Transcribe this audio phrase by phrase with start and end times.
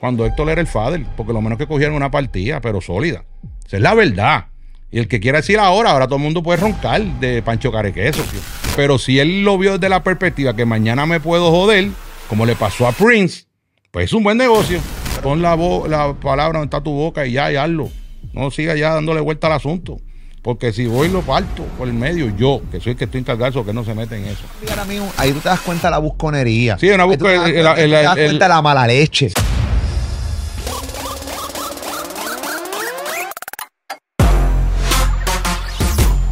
[0.00, 3.24] cuando Héctor era el father, porque lo menos que cogieron una partida, pero sólida.
[3.66, 4.46] Esa es la verdad.
[4.90, 8.22] Y el que quiera decir ahora, ahora todo el mundo puede roncar de Pancho Carequeso.
[8.22, 8.40] tío.
[8.76, 11.88] Pero si él lo vio desde la perspectiva que mañana me puedo joder,
[12.28, 13.44] como le pasó a Prince,
[13.90, 14.80] pues es un buen negocio.
[15.22, 15.56] Pon la,
[15.88, 17.90] la palabra donde está tu boca y ya, y hazlo.
[18.32, 19.98] No siga ya dándole vuelta al asunto.
[20.42, 23.50] Porque si voy lo parto por el medio, yo, que soy el que estoy encargado,
[23.50, 24.44] eso, que no se mete en eso.
[24.70, 26.78] Ahora mismo, ahí tú te das cuenta de la busconería.
[26.78, 28.62] Sí, una Ahí tú te das el- cuenta- el- te das el- cuenta de la
[28.62, 29.30] mala leche.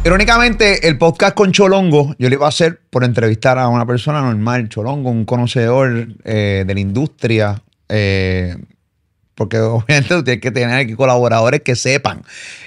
[0.07, 4.21] Irónicamente, el podcast con Cholongo, yo lo iba a hacer por entrevistar a una persona
[4.21, 8.55] normal, Cholongo, un conocedor eh, de la industria, eh,
[9.35, 12.21] porque obviamente tú tienes que tener aquí colaboradores que sepan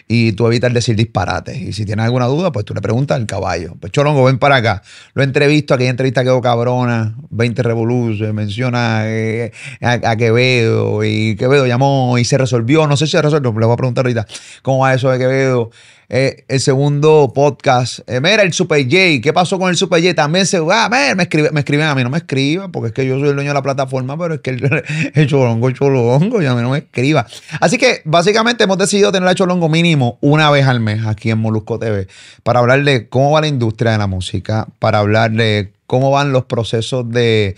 [0.06, 1.56] y tú evitas decir disparates.
[1.56, 3.74] Y si tienes alguna duda, pues tú le preguntas al caballo.
[3.80, 4.82] Pues Cholongo, ven para acá.
[5.14, 9.50] Lo entrevisto, aquella entrevista quedó cabrona, 20 revoluciones, menciona eh,
[9.80, 12.86] a, a Quevedo y Quevedo llamó y se resolvió.
[12.86, 14.26] No sé si se resolvió, le voy a preguntar ahorita
[14.60, 15.70] cómo va eso de Quevedo.
[16.12, 20.12] Eh, el segundo podcast, eh, mira, el Super J, ¿qué pasó con el Super J?
[20.12, 22.92] También se, ah, mira, me, escribe, me escriben a mí, no me escriba, porque es
[22.92, 24.82] que yo soy el dueño de la plataforma, pero es que el,
[25.14, 27.28] el cholongo, cholongo, y a mí no me escriba.
[27.60, 31.38] Así que básicamente hemos decidido tener a Cholongo mínimo una vez al mes aquí en
[31.38, 32.08] Molusco TV
[32.42, 36.32] para hablar de cómo va la industria de la música, para hablar de cómo van
[36.32, 37.54] los procesos de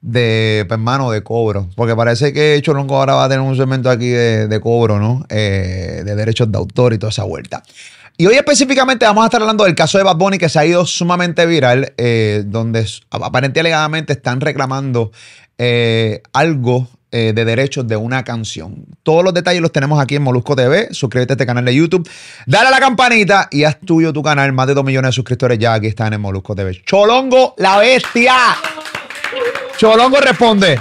[0.00, 1.68] de, pues, hermano, de cobro.
[1.74, 5.24] Porque parece que Cholongo ahora va a tener un segmento aquí de, cobro, ¿no?
[5.28, 7.62] Eh, de derechos de autor y toda esa vuelta.
[8.16, 10.66] Y hoy específicamente vamos a estar hablando del caso de Bad Bunny que se ha
[10.66, 15.12] ido sumamente viral, eh, donde aparentemente alegadamente están reclamando
[15.56, 18.84] eh, algo de derechos de una canción.
[19.02, 20.88] Todos los detalles los tenemos aquí en Molusco TV.
[20.90, 22.06] Suscríbete a este canal de YouTube.
[22.44, 24.52] Dale a la campanita y haz tuyo tu canal.
[24.52, 26.82] Más de 2 millones de suscriptores ya aquí están en Molusco TV.
[26.84, 28.34] Cholongo, la bestia.
[29.78, 30.80] Cholongo responde.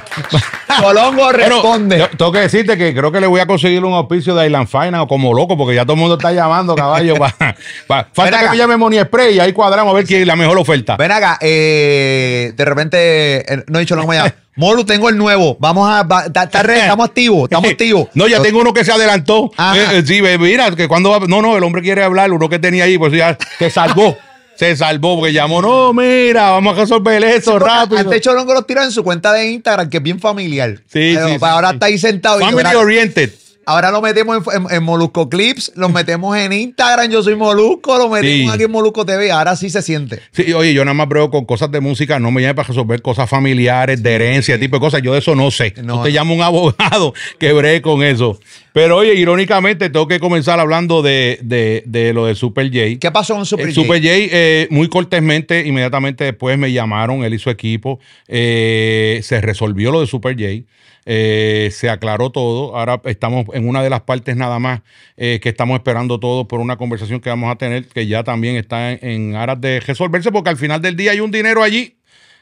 [0.80, 2.10] Cholongo responde.
[2.18, 4.98] tengo que decirte que creo que le voy a conseguir un auspicio de Island Finance
[4.98, 7.16] o como loco, porque ya todo el mundo está llamando, caballo.
[7.88, 8.52] falta que acá.
[8.52, 10.98] me llame Money Spray y ahí cuadramos a ver quién es la mejor oferta.
[10.98, 14.34] Ven acá, eh, de repente, eh, no he dicho me llama.
[14.58, 15.56] Molu, tengo el nuevo.
[15.60, 16.02] Vamos a.
[16.02, 18.08] va- ta- ta- re- estamos activos, estamos activos.
[18.16, 19.52] No, ya tengo uno que se adelantó.
[19.76, 22.58] Eh, eh, sí, mira, que cuando va- No, no, el hombre quiere hablar, uno que
[22.58, 24.18] tenía ahí, pues ya se salvó.
[24.58, 25.62] Se salvó porque llamó.
[25.62, 28.00] No, mira, vamos a resolver eso rápido.
[28.00, 30.76] Antes Cholongo los tira en su cuenta de Instagram, que es bien familiar.
[30.88, 31.74] Sí, Pero, sí, sí, ahora sí.
[31.76, 32.40] está ahí sentado.
[32.40, 33.32] y Family ahora, oriented.
[33.68, 37.98] Ahora lo metemos en, en- en Molusco Clips, lo metemos en Instagram, yo soy Molusco,
[37.98, 38.50] lo metemos Sí.
[38.56, 39.32] aquí en Molusco TV.
[39.32, 40.20] Ahora sí se siente.
[40.32, 43.02] Sí, oye, yo nada más brego con cosas de música, no me llame para resolver
[43.02, 45.02] cosas familiares, de herencia, ese tipo de cosas.
[45.02, 45.74] Yo de eso no sé.
[45.84, 46.16] No, te no.
[46.16, 48.40] llamo un abogado que bregue con eso.
[48.74, 53.00] Pero oye, irónicamente, tengo que comenzar hablando de, de, de lo de Super J.
[53.00, 53.82] ¿Qué pasó con Super El J?
[53.82, 58.00] Super J, eh, muy cortésmente, inmediatamente después me llamaron, él y su equipo.
[58.28, 60.64] eh, se resolvió lo de Super J.
[61.10, 62.76] eh, se aclaró todo.
[62.76, 64.82] Ahora estamos en una de las partes nada más
[65.16, 68.58] eh, que estamos esperando todo por una conversación que vamos a tener, que ya también
[68.58, 71.98] está en, en aras de resolverse, porque al final del día hay un dinero allí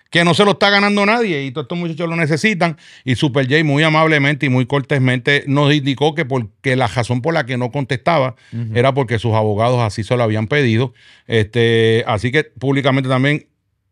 [0.09, 2.77] que no se lo está ganando nadie y todos estos muchachos lo necesitan.
[3.03, 7.33] Y Super J muy amablemente y muy cortésmente nos indicó que, porque la razón por
[7.33, 8.35] la que no contestaba
[8.73, 10.93] era porque sus abogados así se lo habían pedido.
[11.27, 13.47] Este, así que públicamente también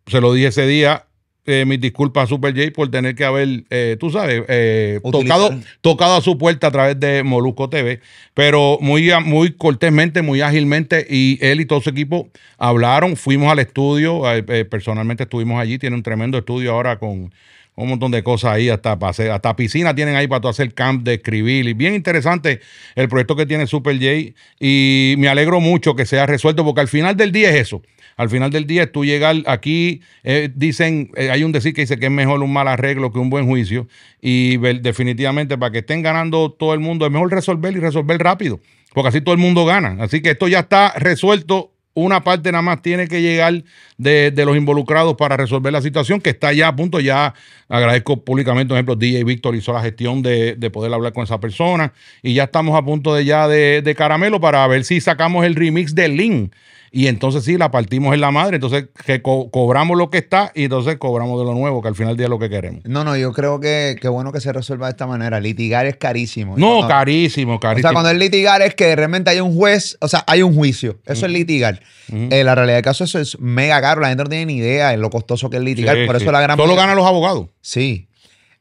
[0.08, 1.08] se lo dije ese día.
[1.46, 5.50] Eh, mis disculpas a Super J por tener que haber, eh, tú sabes, eh, tocado,
[5.82, 8.00] tocado a su puerta a través de Molusco TV,
[8.34, 13.60] pero muy, muy cortésmente, muy ágilmente, y él y todo su equipo hablaron, fuimos al
[13.60, 17.34] estudio, eh, eh, personalmente estuvimos allí, tiene un tremendo estudio ahora con
[17.76, 20.74] un montón de cosas ahí, hasta, para hacer- hasta piscina tienen ahí para tú hacer
[20.74, 22.60] camp de escribir, y bien interesante
[22.96, 26.88] el proyecto que tiene Super J, y me alegro mucho que sea resuelto, porque al
[26.88, 27.82] final del día es eso.
[28.16, 31.82] Al final del día, es tú llegar aquí, eh, dicen, eh, hay un decir que
[31.82, 33.88] dice que es mejor un mal arreglo que un buen juicio.
[34.22, 38.60] Y definitivamente, para que estén ganando todo el mundo, es mejor resolver y resolver rápido,
[38.94, 39.98] porque así todo el mundo gana.
[40.00, 41.73] Así que esto ya está resuelto.
[41.96, 43.64] Una parte nada más tiene que llegar
[43.98, 47.00] de, de los involucrados para resolver la situación, que está ya a punto.
[47.00, 47.36] Ya
[47.70, 51.40] agradezco públicamente, por ejemplo, DJ Víctor hizo la gestión de, de poder hablar con esa
[51.40, 51.94] persona.
[52.24, 55.56] Y ya estamos a punto de ya de, de caramelo para ver si sacamos el
[55.56, 56.54] remix de Link.
[56.96, 58.58] Y entonces sí, la partimos en la madre.
[58.58, 61.96] Entonces que co- cobramos lo que está y entonces cobramos de lo nuevo, que al
[61.96, 62.86] final del día es lo que queremos.
[62.86, 65.40] No, no, yo creo que, que bueno que se resuelva de esta manera.
[65.40, 66.56] Litigar es carísimo.
[66.56, 67.90] No, No, carísimo, O carísimo.
[67.90, 71.00] sea, cuando es litigar es que realmente hay un juez, o sea, hay un juicio.
[71.08, 71.82] Eso es litigar.
[72.12, 74.00] Eh, la realidad del caso eso es mega caro.
[74.00, 75.96] La gente no tiene ni idea de lo costoso que es litigar.
[75.98, 76.22] Sí, Por sí.
[76.24, 77.48] eso la gran Solo mayoría- ganan los abogados.
[77.62, 78.08] Sí.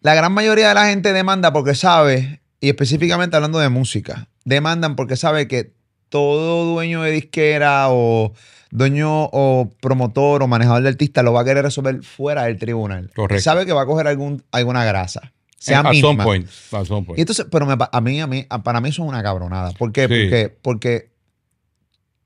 [0.01, 4.97] La gran mayoría de la gente demanda porque sabe, y específicamente hablando de música, demandan
[4.97, 5.75] porque sabe que
[6.13, 8.35] todo dueño de disquera o
[8.71, 13.11] dueño o promotor o manejador de artista lo va a querer resolver fuera del tribunal.
[13.15, 13.41] Correcto.
[13.41, 15.33] Y sabe que va a coger algún, alguna grasa.
[15.57, 16.09] sea At misma.
[16.11, 16.49] some point.
[16.71, 17.19] At some point.
[17.19, 19.73] Y entonces, pero me a mí, a mí, para mí eso es una cabronada.
[19.73, 20.03] ¿Por qué?
[20.03, 20.09] Sí.
[20.09, 21.13] Porque, porque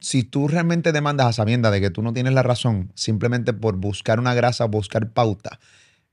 [0.01, 3.77] si tú realmente demandas a sabienda de que tú no tienes la razón, simplemente por
[3.77, 5.61] buscar una grasa, buscar pauta,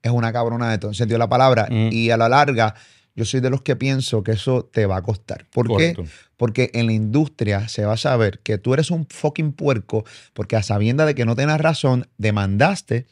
[0.03, 1.67] es una cabronada de todo el sentido de la palabra.
[1.71, 1.89] Mm.
[1.91, 2.75] Y a la larga,
[3.15, 5.45] yo soy de los que pienso que eso te va a costar.
[5.51, 6.03] ¿Por Correcto.
[6.03, 6.09] qué?
[6.37, 10.55] Porque en la industria se va a saber que tú eres un fucking puerco porque
[10.55, 13.05] a sabienda de que no tienes razón, demandaste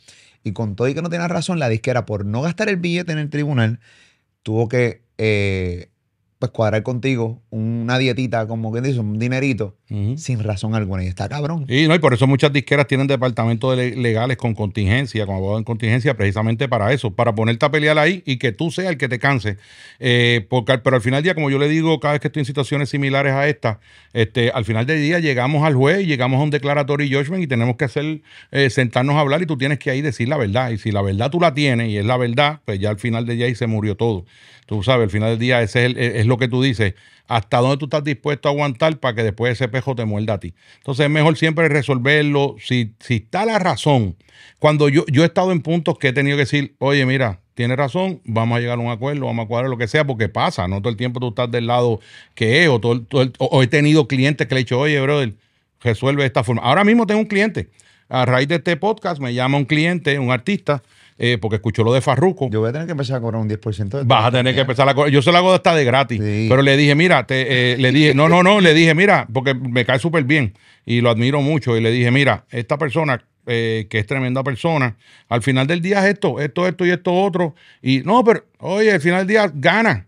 [0.43, 3.11] y con todo y que no tienes razón, la disquera por no gastar el billete
[3.11, 3.79] en el tribunal
[4.43, 5.90] tuvo que eh,
[6.41, 9.77] pues cuadrar contigo una dietita, como que dice, un dinerito,
[10.17, 11.03] sin razón alguna.
[11.03, 11.65] Y está cabrón.
[11.69, 15.35] Y, no, y por eso muchas disqueras tienen departamentos de le- legales con contingencia, con
[15.35, 18.89] abogados en contingencia, precisamente para eso, para ponerte a pelear ahí y que tú seas
[18.89, 19.57] el que te canse.
[19.99, 22.39] Eh, porque, pero al final del día, como yo le digo cada vez que estoy
[22.41, 23.79] en situaciones similares a esta,
[24.13, 27.47] este, al final del día llegamos al juez y llegamos a un declaratory judgment y
[27.47, 28.21] tenemos que hacer,
[28.51, 30.71] eh, sentarnos a hablar y tú tienes que ahí decir la verdad.
[30.71, 33.27] Y si la verdad tú la tienes y es la verdad, pues ya al final
[33.27, 34.25] del día ahí se murió todo.
[34.71, 36.93] Tú sabes, al final del día ese es, el- es lo que tú dices.
[37.27, 40.39] Hasta dónde tú estás dispuesto a aguantar para que después ese pejo te muerda a
[40.39, 40.53] ti.
[40.77, 42.55] Entonces es mejor siempre resolverlo.
[42.57, 44.15] Si, si está la razón,
[44.59, 47.75] cuando yo, yo he estado en puntos que he tenido que decir, oye, mira, tienes
[47.75, 50.69] razón, vamos a llegar a un acuerdo, vamos a cuadrar lo que sea, porque pasa,
[50.69, 51.99] no todo el tiempo tú estás del lado
[52.33, 54.79] que es, o, todo todo el- o- o he tenido clientes que le he dicho,
[54.79, 55.33] oye, brother,
[55.81, 56.61] resuelve de esta forma.
[56.61, 57.67] Ahora mismo tengo un cliente.
[58.07, 60.81] A raíz de este podcast me llama un cliente, un artista,
[61.23, 62.49] eh, porque escuchó lo de Farruco.
[62.49, 64.61] Yo voy a tener que empezar a cobrar un 10% de Vas a tener que
[64.61, 66.19] empezar a co- Yo se lo hago hasta de gratis.
[66.19, 66.47] Sí.
[66.49, 69.53] Pero le dije, mira, te, eh, le dije, no, no, no, le dije, mira, porque
[69.53, 70.53] me cae súper bien
[70.83, 71.77] y lo admiro mucho.
[71.77, 74.97] Y le dije, mira, esta persona, eh, que es tremenda persona,
[75.29, 77.53] al final del día es esto, esto, esto y esto otro.
[77.83, 80.07] Y no, pero, oye, al final del día gana.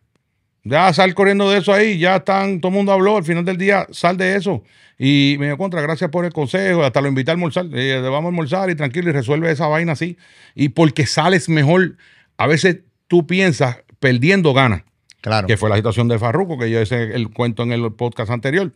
[0.64, 3.58] Ya sal corriendo de eso ahí, ya están, todo el mundo habló, al final del
[3.58, 4.64] día sal de eso.
[4.98, 8.26] Y me dio contra, gracias por el consejo, hasta lo invité a almorzar, eh, vamos
[8.26, 10.18] a almorzar y tranquilo y resuelve esa vaina así.
[10.56, 11.98] Y porque sales mejor,
[12.38, 14.84] a veces tú piensas, perdiendo ganas,
[15.22, 15.48] Claro.
[15.48, 18.72] que fue la situación de Farruco, que yo ese el cuento en el podcast anterior.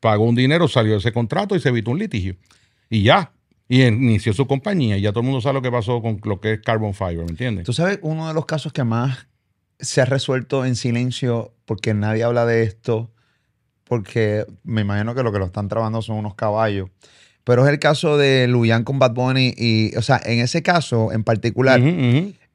[0.00, 2.36] Pagó un dinero, salió ese contrato y se evitó un litigio.
[2.90, 3.32] Y ya.
[3.68, 4.98] Y inició su compañía.
[4.98, 7.24] Y ya todo el mundo sabe lo que pasó con lo que es Carbon Fiber,
[7.24, 7.64] ¿me entiendes?
[7.64, 9.26] Tú sabes, uno de los casos que más
[9.78, 13.10] se ha resuelto en silencio porque nadie habla de esto,
[13.84, 16.88] porque me imagino que lo que lo están trabajando son unos caballos.
[17.44, 21.12] Pero es el caso de Luyan con Bad Bunny y, o sea, en ese caso
[21.12, 21.80] en particular,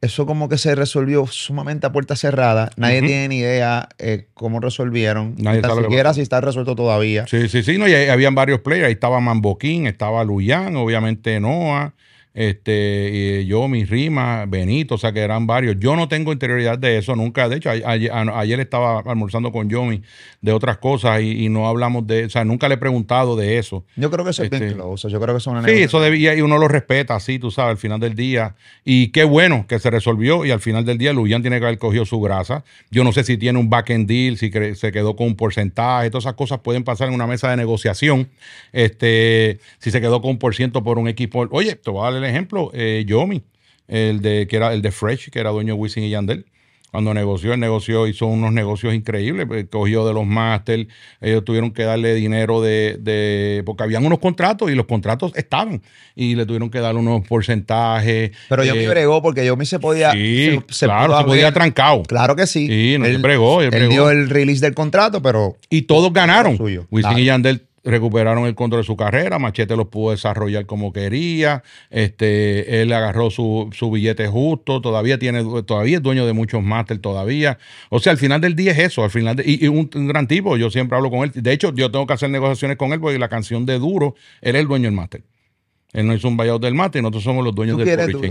[0.02, 2.72] eso como que se resolvió sumamente a puerta cerrada.
[2.76, 3.08] Nadie Ujú.
[3.08, 5.36] tiene ni idea eh, cómo resolvieron.
[5.38, 7.26] Nadie Ni que siquiera si está resuelto todavía.
[7.28, 7.78] Sí, sí, sí.
[7.78, 8.88] No, y habían varios players.
[8.88, 11.94] Ahí estaba Mamboquín, estaba Luyan, obviamente Noah,
[12.34, 15.76] este, yo, mis rimas, Benito, o sea que eran varios.
[15.80, 17.50] Yo no tengo interioridad de eso nunca.
[17.50, 20.02] De hecho, a- ayer, a- ayer estaba almorzando con Yomi
[20.42, 23.58] de otras cosas y, y no hablamos de, o sea, nunca le he preguntado de
[23.58, 23.84] eso.
[23.96, 25.10] Yo creo que eso es bien Este, close.
[25.10, 27.78] Yo creo que una Sí, eso debía y uno lo respeta así, tú sabes, al
[27.78, 28.56] final del día.
[28.86, 31.78] Y qué bueno que se resolvió y al final del día Luyan tiene que haber
[31.80, 32.64] cogido su grasa.
[32.90, 36.24] Yo no sé si tiene un back-end deal, si se quedó con un porcentaje, todas
[36.26, 38.30] esas cosas pueden pasar en una mesa de negociación.
[38.72, 41.48] Este, si se quedó con un por ciento por un equipo.
[41.52, 43.42] Oye, te voy a dar el ejemplo, eh, Yomi,
[43.88, 46.46] el de, que era el de Fresh, que era dueño de Wisin y Yandel.
[46.92, 50.90] Cuando negoció, él negoció, hizo unos negocios increíbles, pues, cogió de los máster,
[51.22, 55.82] ellos tuvieron que darle dinero de, de, porque habían unos contratos y los contratos estaban,
[56.18, 57.26] y le tuvieron que dar unos
[57.66, 58.32] porcentajes.
[58.50, 60.12] Pero yo eh, me bregó porque yo me se podía.
[60.12, 62.04] Sí, se- se claro, pudo se podía trancado.
[62.04, 62.68] Claro que sí.
[62.68, 63.90] Sí, no, él él, bregó, él él bregó.
[63.92, 66.58] dio el release del contrato, pero Y todos ganaron.
[66.58, 66.88] Suyo.
[66.92, 67.20] Wisin Claro.
[67.20, 72.82] y Yandel recuperaron el control de su carrera, Machete los pudo desarrollar como quería, este,
[72.82, 77.58] él agarró su, su billete justo, todavía tiene, todavía es dueño de muchos máster todavía.
[77.90, 80.08] O sea, al final del día es eso, al final de- y, y un, un
[80.08, 81.32] gran tipo, yo siempre hablo con él.
[81.34, 84.56] De hecho, yo tengo que hacer negociaciones con él porque la canción de Duro, él
[84.56, 85.24] es el dueño del máster.
[85.94, 88.12] Él no hizo un buyout del máster y nosotros somos los dueños Tú del.
[88.12, 88.22] Duro,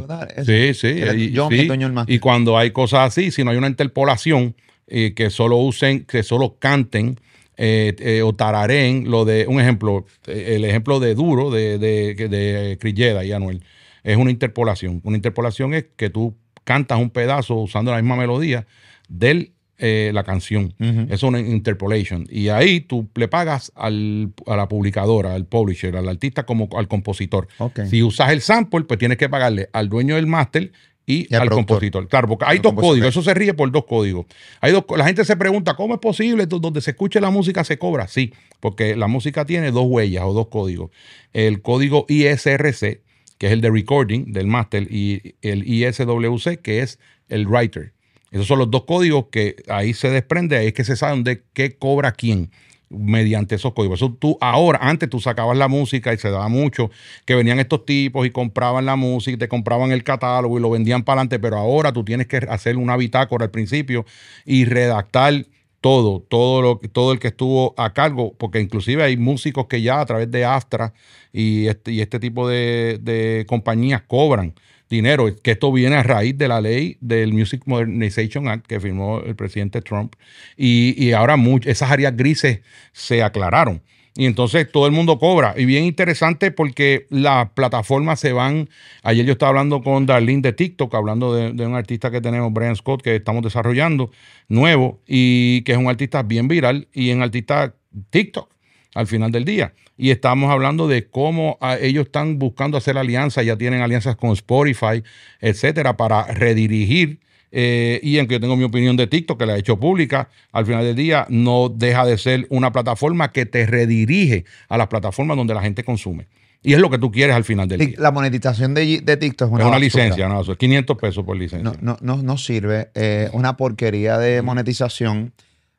[0.46, 0.88] Sí, sí.
[1.16, 1.66] Y- yo, sí.
[1.66, 2.14] dueño del máster.
[2.14, 4.54] Y cuando hay cosas así, si no hay una interpolación,
[4.86, 7.18] eh, que solo usen, que solo canten
[7.62, 12.14] eh, eh, o tararen lo de, un ejemplo, eh, el ejemplo de Duro de, de,
[12.14, 13.62] de, Crilleda y Anuel,
[14.02, 15.02] es una interpolación.
[15.04, 18.66] Una interpolación es que tú cantas un pedazo usando la misma melodía
[19.10, 20.74] de la canción.
[21.08, 22.26] Es una interpolation.
[22.30, 26.88] Y ahí tú le pagas al, a la publicadora, al publisher, al artista como al
[26.88, 27.48] compositor.
[27.58, 27.80] Ok.
[27.90, 30.72] Si usas el sample, pues tienes que pagarle al dueño del máster
[31.12, 31.54] y, Y al productor.
[31.66, 32.08] compositor.
[32.08, 32.90] Claro, porque hay dos compositor.
[32.92, 33.08] códigos.
[33.10, 34.26] Eso se ríe por dos códigos.
[34.60, 36.46] Hay dos, la gente se pregunta, ¿cómo es posible?
[36.46, 38.08] Do- Donde se escuche la música se cobra.
[38.08, 40.90] Sí, porque la música tiene dos huellas o dos códigos.
[41.32, 43.00] El código ISRC,
[43.38, 46.98] que es el de recording del máster, y el ISWC, que es
[47.28, 47.92] el writer.
[48.30, 51.42] Esos son los dos códigos que ahí se desprende, ahí es que se sabe dónde
[51.52, 52.50] qué cobra quién.
[52.90, 54.00] Mediante esos códigos.
[54.00, 56.90] Eso tú, ahora, antes tú sacabas la música y se daba mucho,
[57.24, 60.70] que venían estos tipos y compraban la música, y te compraban el catálogo y lo
[60.70, 64.04] vendían para adelante, pero ahora tú tienes que hacer una bitácora al principio
[64.44, 65.46] y redactar
[65.80, 70.00] todo, todo, lo, todo el que estuvo a cargo, porque inclusive hay músicos que ya
[70.00, 70.92] a través de Astra
[71.32, 74.54] y este, y este tipo de, de compañías cobran
[74.90, 79.20] dinero, que esto viene a raíz de la ley del Music Modernization Act que firmó
[79.20, 80.14] el presidente Trump.
[80.56, 82.60] Y, y ahora esas áreas grises
[82.92, 83.82] se aclararon.
[84.16, 85.54] Y entonces todo el mundo cobra.
[85.56, 88.68] Y bien interesante porque las plataformas se van.
[89.04, 92.52] Ayer yo estaba hablando con Darlene de TikTok, hablando de, de, un artista que tenemos,
[92.52, 94.10] Brian Scott, que estamos desarrollando,
[94.48, 97.74] nuevo, y que es un artista bien viral y en artista
[98.10, 98.50] TikTok
[98.94, 99.72] al final del día.
[99.96, 104.30] Y estamos hablando de cómo ah, ellos están buscando hacer alianzas, ya tienen alianzas con
[104.30, 105.02] Spotify,
[105.40, 107.20] etcétera, para redirigir.
[107.52, 110.66] Eh, y aunque yo tengo mi opinión de TikTok, que la he hecho pública, al
[110.66, 115.36] final del día no deja de ser una plataforma que te redirige a las plataformas
[115.36, 116.28] donde la gente consume.
[116.62, 117.96] Y es lo que tú quieres al final del día.
[117.98, 121.36] La monetización de, de TikTok es una, es una licencia, no, es 500 pesos por
[121.36, 121.72] licencia.
[121.80, 122.90] No, no, no, sirve.
[122.94, 125.32] Es una porquería de monetización.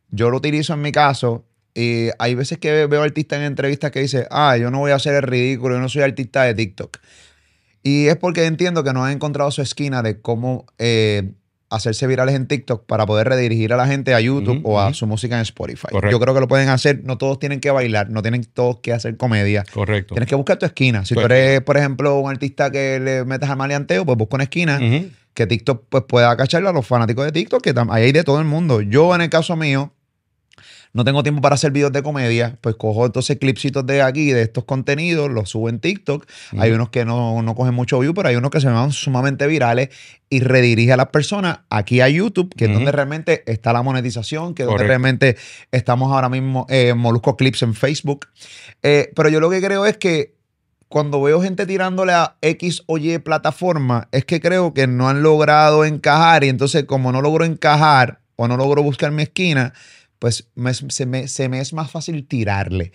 [0.09, 4.01] Yo lo utilizo en mi caso y hay veces que veo artistas en entrevistas que
[4.01, 6.97] dicen, ah, yo no voy a hacer el ridículo, yo no soy artista de TikTok.
[7.83, 11.31] Y es porque entiendo que no han encontrado su esquina de cómo eh,
[11.71, 15.07] hacerse virales en TikTok para poder redirigir a la gente a YouTube o a su
[15.07, 15.87] música en Spotify.
[16.11, 17.01] Yo creo que lo pueden hacer.
[17.05, 19.63] No todos tienen que bailar, no tienen todos que hacer comedia.
[19.73, 20.13] Correcto.
[20.13, 21.05] Tienes que buscar tu esquina.
[21.05, 24.43] Si tú eres, por ejemplo, un artista que le metes al maleanteo, pues busca una
[24.43, 24.79] esquina
[25.33, 28.39] que TikTok pues, pueda cacharle a los fanáticos de TikTok, que ahí hay de todo
[28.39, 28.81] el mundo.
[28.81, 29.93] Yo, en el caso mío,
[30.93, 34.41] no tengo tiempo para hacer videos de comedia, pues cojo entonces clipsitos de aquí, de
[34.41, 36.25] estos contenidos, los subo en TikTok.
[36.57, 38.91] Hay unos que no, no, cogen mucho view, pero hay unos que se me van
[38.91, 39.89] sumamente virales
[40.29, 44.53] y redirige a las personas aquí a YouTube, que es donde realmente está la monetización,
[44.53, 45.37] que es donde realmente
[45.71, 48.27] estamos ahora mismo en eh, Molusco Clips en Facebook.
[48.83, 50.35] Eh, pero yo lo que creo es que
[50.91, 55.23] cuando veo gente tirándole a X o Y plataforma, es que creo que no han
[55.23, 59.73] logrado encajar y entonces como no logro encajar o no logro buscar mi esquina,
[60.21, 60.47] pues
[60.89, 62.91] se, me, es más fácil tirarle.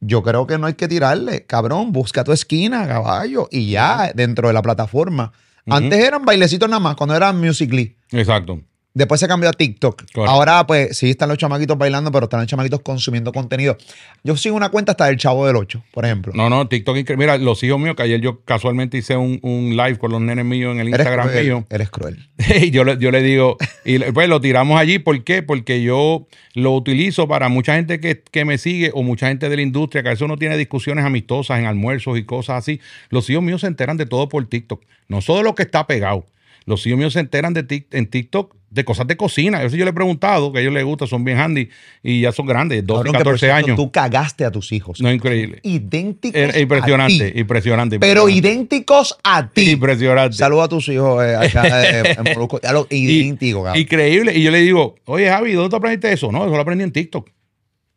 [0.00, 1.46] Yo creo que no hay que tirarle.
[1.46, 5.32] Cabrón, busca tu esquina, caballo, y ya, dentro de la plataforma.
[5.68, 7.96] Antes eran bailecitos nada más, cuando eran Musical.ly.
[8.10, 8.60] Exacto.
[8.94, 10.04] Después se cambió a TikTok.
[10.26, 13.78] Ahora, pues, sí están los chamaquitos bailando, pero están los chamaquitos consumiendo contenido.
[14.22, 16.32] Yo sigo una cuenta hasta del Chavo del 8, por ejemplo.
[16.34, 16.96] No, no, TikTok.
[17.16, 20.74] Mira, los hijos míos, que ayer yo casualmente hice un, live con los nenes míos
[20.74, 21.66] en el Instagram mío.
[21.70, 22.28] Eres cruel.
[22.62, 24.98] Y yo, yo le digo, y pues lo tiramos allí.
[24.98, 25.42] ¿Por qué?
[25.42, 29.56] Porque yo lo utilizo para mucha gente que, que me sigue o mucha gente de
[29.56, 32.80] la industria, que a veces uno tiene discusiones amistosas en almuerzos y cosas así.
[33.08, 34.84] Los hijos míos se enteran de todo por TikTok.
[35.08, 36.26] No solo lo que está pegado.
[36.66, 39.62] Los hijos míos se enteran de en TikTok de cosas de cocina.
[39.62, 41.68] Eso yo le he preguntado, que a ellos les gusta, son bien handy
[42.02, 43.76] y ya son grandes, 12, 14 años.
[43.76, 45.00] Tú cagaste a tus hijos.
[45.00, 45.60] No, increíble.
[45.62, 46.40] Idénticos.
[46.56, 47.38] impresionante, a ti.
[47.38, 48.00] impresionante.
[48.00, 49.72] Pero idénticos a ti.
[49.72, 50.36] Impresionante.
[50.36, 52.86] Saludos a tus hijos eh, acá eh, en.
[52.90, 54.34] Idéntico, Increíble.
[54.34, 56.32] Y yo le digo, oye, Javi, ¿dónde te aprendiste eso?
[56.32, 57.28] No, eso lo aprendí en TikTok.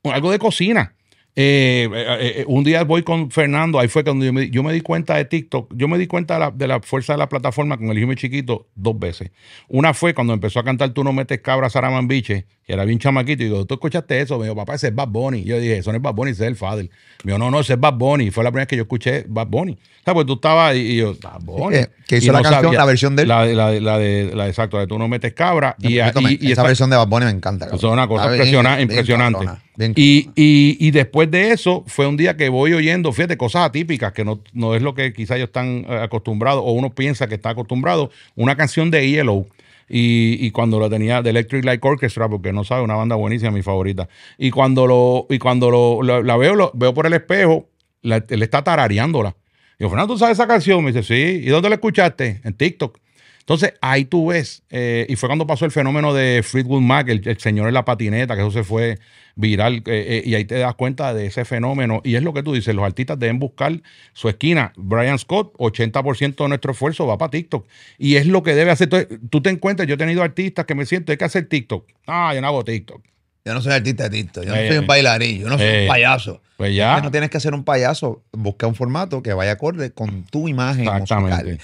[0.03, 0.93] Algo de cocina.
[1.37, 4.71] Eh, eh, eh, un día voy con Fernando, ahí fue cuando yo me, yo me
[4.71, 7.27] di cuenta de TikTok, yo me di cuenta de la, de la, fuerza de la
[7.27, 9.31] plataforma con el hijo chiquito dos veces.
[9.67, 13.43] Una fue cuando empezó a cantar Tú no metes cabra Saramambiche, que era bien chamaquito,
[13.43, 14.37] y digo, ¿tú escuchaste eso?
[14.37, 15.43] Me dijo, papá, ese es Bad Bunny.
[15.43, 16.89] Yo dije, eso no es Bad Bunny, ese es el Fader.
[17.23, 18.31] Me dijo, no, no, ese es Bad Bunny.
[18.31, 19.73] Fue la primera vez que yo escuché Bad Bunny.
[19.73, 21.77] O sea, pues tú estabas y, yo, Bad Bunny.
[22.07, 23.27] que hizo la canción, la versión de él.
[23.27, 25.75] La, la, la, de, la exacto, de Tú no metes cabra.
[25.79, 27.65] y, y, esa, versión de Bad Bunny me encanta.
[27.65, 28.33] Eso es una cosa
[28.79, 29.45] impresionante.
[29.77, 34.13] Y, y, y después de eso, fue un día que voy oyendo, fíjate, cosas atípicas,
[34.13, 37.35] que no, no es lo que quizás ellos están eh, acostumbrados, o uno piensa que
[37.35, 38.09] está acostumbrado.
[38.35, 39.47] Una canción de Yellow
[39.87, 43.61] y, cuando lo tenía de Electric Light Orchestra, porque no sabe, una banda buenísima, mi
[43.61, 44.07] favorita.
[44.37, 47.69] Y cuando lo, y cuando lo, la veo, lo, veo por el espejo,
[48.01, 49.35] él está tarareándola.
[49.77, 50.83] Y yo, Fernando, ¿tú sabes esa canción?
[50.83, 51.41] Me dice, sí.
[51.43, 52.41] ¿Y dónde la escuchaste?
[52.43, 52.97] En TikTok.
[53.45, 57.37] Entonces, ahí tú ves, eh, y fue cuando pasó el fenómeno de Fleetwood Mac, el,
[57.37, 58.97] señor en la patineta, que eso se fue
[59.35, 62.01] viral, eh, eh, y ahí te das cuenta de ese fenómeno.
[62.03, 63.83] Y es lo que tú dices, los artistas deben buscar
[64.13, 64.73] su esquina.
[64.77, 67.67] Brian Scott, 80% de nuestro esfuerzo va para TikTok.
[67.99, 68.89] Y es lo que debe hacer.
[69.29, 71.87] tú te encuentras, yo he tenido artistas que me siento, hay que hacer TikTok.
[72.07, 73.03] Ah, yo no hago TikTok.
[73.45, 75.87] Yo no soy artista de TikTok, yo no soy un bailarín, yo no soy un
[75.87, 76.41] payaso.
[76.57, 76.99] Pues ya.
[76.99, 80.85] No tienes que ser un payaso, busca un formato que vaya acorde con tu imagen
[80.85, 81.59] musical.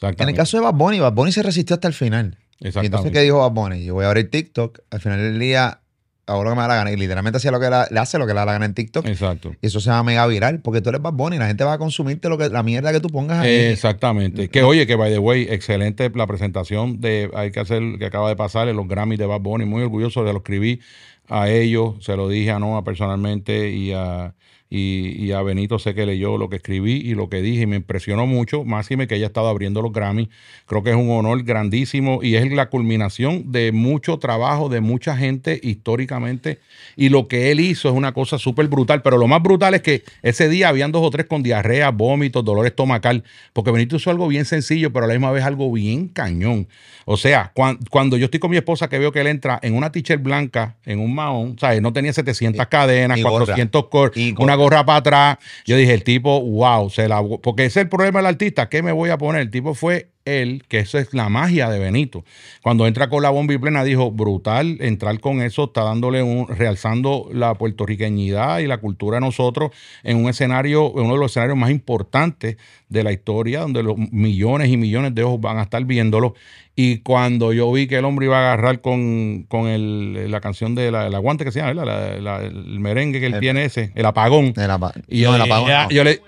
[0.00, 2.38] En el caso de Bad Bunny, Bad Bunny se resistió hasta el final.
[2.60, 3.84] Y entonces, ¿qué dijo Bad Bunny?
[3.84, 4.80] Yo voy a abrir TikTok.
[4.90, 5.80] Al final del día,
[6.26, 6.90] hago lo que me da la gana.
[6.90, 8.74] Y literalmente hacía lo que la- le hace lo que le da la gana en
[8.74, 9.06] TikTok.
[9.06, 9.54] Exacto.
[9.60, 11.74] Y eso se va mega viral porque tú eres Bad Bunny y la gente va
[11.74, 13.50] a consumirte lo que, la mierda que tú pongas ahí.
[13.50, 14.48] Exactamente.
[14.48, 18.28] Que oye, que by the way, excelente la presentación de hay que hacer que acaba
[18.28, 19.64] de pasar en los Grammys de Bad Bunny.
[19.66, 20.80] Muy orgulloso de lo escribí
[21.28, 24.34] a ellos, se lo dije a Noah personalmente y a
[24.68, 27.66] y, y a Benito sé que leyó lo que escribí y lo que dije y
[27.66, 30.28] me impresionó mucho, máxime que haya estado abriendo los Grammys.
[30.66, 35.16] Creo que es un honor grandísimo y es la culminación de mucho trabajo de mucha
[35.16, 36.58] gente históricamente
[36.96, 39.82] y lo que él hizo es una cosa súper brutal, pero lo más brutal es
[39.82, 44.10] que ese día habían dos o tres con diarrea, vómitos, dolor estomacal, porque Benito hizo
[44.10, 46.66] algo bien sencillo, pero a la misma vez algo bien cañón.
[47.04, 49.74] O sea, cuan- cuando yo estoy con mi esposa que veo que él entra en
[49.74, 51.80] una t-shirt blanca, en un mahón, ¿sabes?
[51.80, 53.44] No tenía 700 cadenas, y gorra.
[53.44, 55.38] 400 cor, Y una gorra para atrás.
[55.64, 58.82] Yo dije, el tipo, wow, se la, porque ese es el problema del artista, ¿qué
[58.82, 59.42] me voy a poner?
[59.42, 62.24] El tipo fue él, que eso es la magia de Benito.
[62.62, 66.48] Cuando entra con la bomba y plena, dijo, brutal, entrar con eso está dándole un,
[66.48, 69.70] realzando la puertorriqueñidad y la cultura de nosotros
[70.02, 72.56] en un escenario, en uno de los escenarios más importantes
[72.88, 76.34] de la historia, donde los millones y millones de ojos van a estar viéndolo.
[76.74, 80.74] Y cuando yo vi que el hombre iba a agarrar con, con el- la canción
[80.74, 82.18] de la, aguante que se llama, ¿verdad?
[82.20, 84.52] La- la- el merengue que él El- tiene ese, el apagón.
[84.56, 85.90] El apa- Y no, yo, el apagón no.
[85.90, 86.20] yo le,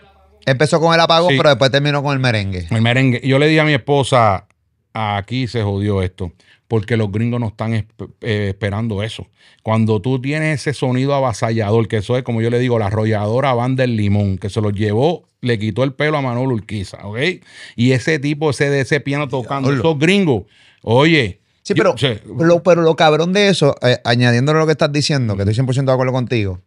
[0.50, 1.36] Empezó con el apagón, Sí.
[1.36, 2.66] pero después terminó con el merengue.
[2.70, 3.20] el merengue.
[3.24, 4.46] Yo le dije a mi esposa,
[4.92, 6.32] aquí se jodió esto,
[6.66, 9.26] porque los gringos no están esp- eh, esperando eso.
[9.62, 13.52] Cuando tú tienes ese sonido avasallador, que eso es como yo le digo, la arrolladora
[13.54, 17.18] banda del limón, que se lo llevó, le quitó el pelo a Manolo Urquiza, ¿ok?
[17.76, 19.88] Y ese tipo, ese de ese piano tocando, Diablo.
[19.90, 20.42] esos gringos,
[20.82, 21.40] oye.
[21.62, 24.72] Sí, yo- pero, o sea, lo, pero lo cabrón de eso, eh, añadiéndole lo que
[24.72, 26.60] estás diciendo, que estoy 100% de acuerdo contigo,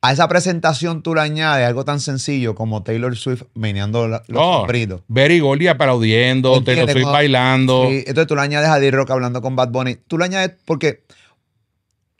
[0.00, 4.40] a esa presentación tú le añades algo tan sencillo como Taylor Swift meneando la- los
[4.42, 5.02] oh, sombritos.
[5.08, 7.86] Berry Gordy aplaudiendo, estoy Como- bailando.
[7.88, 9.96] Sí, entonces tú le añades a D-Rock hablando con Bad Bunny.
[10.06, 11.02] Tú le añades porque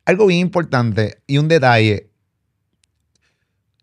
[0.04, 2.08] algo bien importante y un detalle.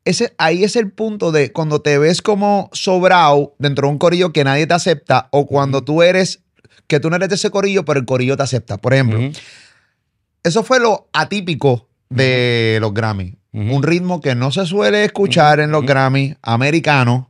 [0.03, 4.33] Ese, ahí es el punto de cuando te ves como sobrado dentro de un corillo
[4.33, 6.41] que nadie te acepta o cuando tú eres,
[6.87, 8.77] que tú no eres de ese corillo, pero el corillo te acepta.
[8.77, 9.19] Por ejemplo,
[10.43, 13.35] eso fue lo atípico de los Grammy.
[13.57, 15.85] Un ritmo que no se suele escuchar en los.
[15.85, 17.27] Grammy americanos,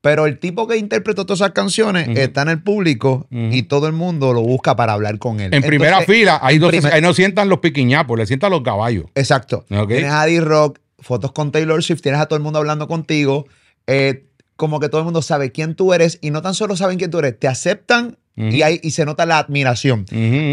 [0.00, 3.92] pero el tipo que interpretó todas esas canciones está en el público y todo el
[3.92, 5.52] mundo lo busca para hablar con él.
[5.54, 8.62] En primera fila, ahí, no se- primer- ahí no sientan los piquiñapos, le sientan los
[8.62, 9.04] caballos.
[9.14, 9.64] Exacto.
[9.96, 13.46] Tienes a D-Rock, fotos con Taylor Swift, tienes a todo el mundo hablando contigo.
[13.88, 16.96] eh, como que todo el mundo sabe quién tú eres y no tan solo saben
[16.98, 20.06] quién tú eres, te aceptan Y, ahí, y se nota la admiración.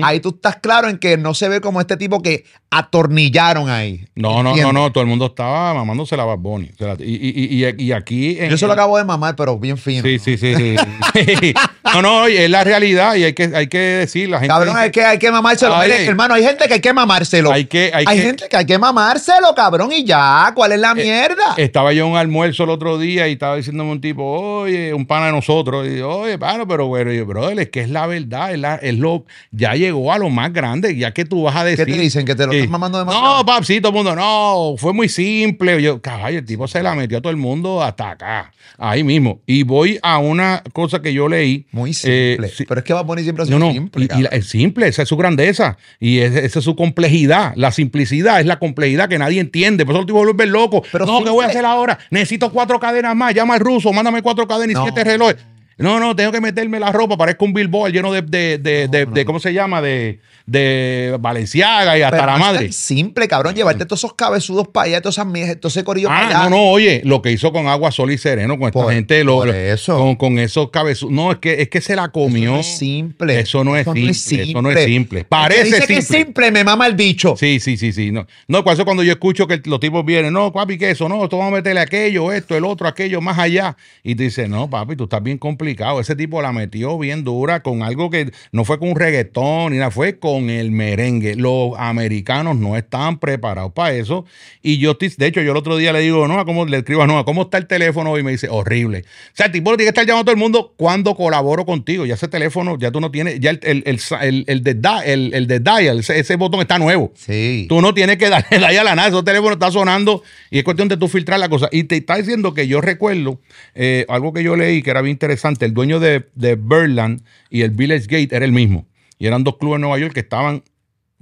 [0.04, 4.06] Ahí tú estás claro en que no se ve como este tipo que atornillaron ahí.
[4.16, 6.72] No, no, no, no, todo el mundo estaba mamándose la Bad Bunny.
[7.00, 8.38] Y, y, y, y aquí.
[8.40, 10.04] en- Yo se lo acabo de mamar, pero bien fino.
[10.04, 10.54] Sí, sí, sí.
[10.56, 10.76] sí.
[11.96, 14.30] no, no, es la realidad y hay que, hay que decir.
[14.30, 15.76] La gente Cabrón, es que hay que mamárselo.
[15.76, 16.08] Ay, Mire, ay.
[16.08, 17.52] hermano, hay gente que hay que mamárselo.
[17.52, 20.52] Hay que- hay hay que- gente que hay que mamárselo, cabrón, y ya.
[20.56, 21.56] ¿Cuál es la mierda?
[21.58, 25.06] Estaba yo en un almuerzo el otro día y estaba diciéndome un tipo, oye, un
[25.06, 27.90] pana de nosotros, y yo, oye, pana, pero bueno, y yo, brother, es que es
[27.90, 31.44] la verdad, es, la- es lo, ya llegó a lo más grande, ya que tú
[31.44, 31.86] vas a decir.
[31.86, 32.26] ¿Qué te dicen?
[32.26, 33.38] ¿Que te lo estás mamando demasiado?
[33.38, 35.82] No, pap, sí, todo el mundo, no, fue muy simple.
[35.82, 39.42] Yo, caballo, el tipo se la metió a todo el mundo hasta acá, ahí mismo.
[39.46, 41.66] Y voy a una cosa que yo leí.
[41.80, 42.66] Muy eh, simple.
[42.68, 44.02] Pero es que Bad Bunny siempre ha sido no, simple.
[44.02, 44.24] y- y, cabrón.
[44.32, 47.54] la- es simple, esa es su grandeza y es- esa es su complejidad.
[47.56, 49.86] La simplicidad es la complejidad que nadie entiende.
[49.86, 50.84] Por eso el tipo vuelve loco.
[50.92, 51.60] Pero no, ¿qué voy a simple.
[51.60, 51.98] hacer ahora?
[52.12, 53.34] Necesito cuatro cadenas más.
[53.34, 54.84] Llama al ruso, mándame cuatro cadenas y No.
[54.84, 55.38] siete relojes.
[55.80, 57.18] No, no, tengo que meterme la ropa.
[57.18, 59.82] Parezco un billboard lleno de, de, de, de- de- ¿cómo se llama?
[59.82, 62.72] De, de Valenciaga y hasta Pero la es madre.
[62.72, 63.56] simple, cabrón.
[63.56, 66.44] Llevarte todos esos cabezudos para allá, todas esas mierdas, todo ese corillo para Ah, allá.
[66.44, 69.24] no, no, oye, lo que hizo con agua, sol y sereno, con esta Por- gente,
[69.24, 69.98] lo, por eso.
[69.98, 71.10] Con, con esos cabezos.
[71.12, 72.52] No, es que, es que se la Eso comió.
[72.54, 73.40] no es simple.
[73.40, 75.26] Eso no es simple, eso no es simple.
[75.26, 76.24] Parece dice que es simple.
[76.26, 77.36] simple, me mama el bicho.
[77.38, 78.12] Sí, sí, sí, sí.
[78.12, 81.08] No, no por eso cuando yo escucho que los tipos vienen, no, papi, que eso,
[81.08, 83.78] no, esto vamos a meterle aquello, esto, el otro, aquello, más allá.
[84.04, 85.69] Y te dice, no, papi, tú estás bien complicado.
[86.00, 89.78] Ese tipo la metió bien dura con algo que no fue con un reggaetón ni
[89.78, 91.36] nada, fue con el merengue.
[91.36, 94.26] Los americanos no estaban preparados para eso.
[94.62, 97.08] Y yo, de hecho, yo el otro día le digo, no, ¿cómo le escribo a
[97.08, 97.26] Noah?
[97.26, 98.18] ¿Cómo está el teléfono?
[98.18, 99.00] Y me dice, horrible.
[99.00, 102.06] O sea, el tipo tiene que estar llamando a todo el mundo cuando colaboro contigo.
[102.06, 105.34] Ya ese teléfono, ya tú no tienes, ya el, el, el, el, el de, el,
[105.34, 107.12] el de dial, ese, ese botón está nuevo.
[107.16, 107.66] Sí.
[107.70, 109.10] Tú no tienes que darle ahí a la nada.
[109.10, 111.70] Ese teléfono está sonando y es cuestión de tú filtrar la cosa.
[111.72, 113.40] Y te está diciendo que yo recuerdo
[113.76, 115.59] eh, algo que yo leí que era bien interesante.
[115.66, 118.86] El dueño de, de Birdland y el Village Gate era el mismo.
[119.18, 120.64] Y eran dos clubes en Nueva York que estaban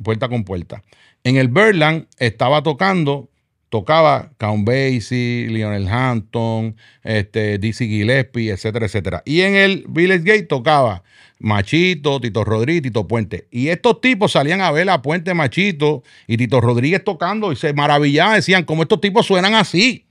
[0.02, 0.84] puerta con puerta.
[1.24, 3.30] En el Birdland estaba tocando
[3.70, 9.24] tocaba Count Basie, Lionel Hampton, este, Dizzy Gillespie, etcétera, etcétera.
[9.26, 11.04] Y en el Village Gate tocaba
[11.40, 13.48] Machito, Tito Rodríguez, Tito Puente.
[13.52, 17.74] Y estos tipos salían a ver a Puente Machito y Tito Rodríguez tocando y se
[17.74, 20.06] maravillaban, decían, ¿cómo estos tipos suenan así?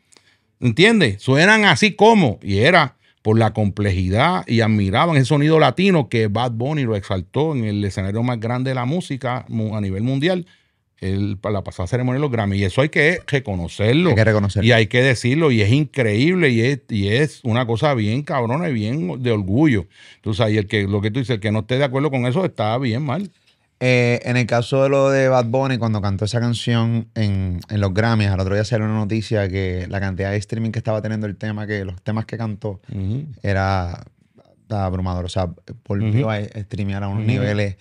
[0.60, 1.22] ¿Entiendes?
[1.22, 2.38] Suenan así como.
[2.42, 7.56] Y era por la complejidad y admiraban ese sonido latino que Bad Bunny lo exaltó
[7.56, 10.46] en el escenario más grande de la música a nivel mundial
[11.00, 12.56] el, la pasada ceremonia de los Grammy.
[12.56, 14.10] Y eso hay que reconocerlo.
[14.10, 14.68] Hay que reconocerlo.
[14.68, 15.50] Y hay que decirlo.
[15.50, 16.50] Y es increíble.
[16.50, 19.86] Y es, y es una cosa bien cabrona y bien de orgullo.
[20.32, 22.26] Sabes, y el que, lo que tú dices, el que no esté de acuerdo con
[22.26, 23.28] eso está bien mal.
[23.78, 27.80] Eh, en el caso de lo de Bad Bunny, cuando cantó esa canción en, en
[27.80, 31.02] los Grammys, al otro día salió una noticia que la cantidad de streaming que estaba
[31.02, 32.80] teniendo el tema, que los temas que cantó,
[33.42, 34.04] era
[34.70, 35.26] abrumador.
[35.26, 35.50] O sea,
[35.86, 37.76] volvió a streamear a unos niveles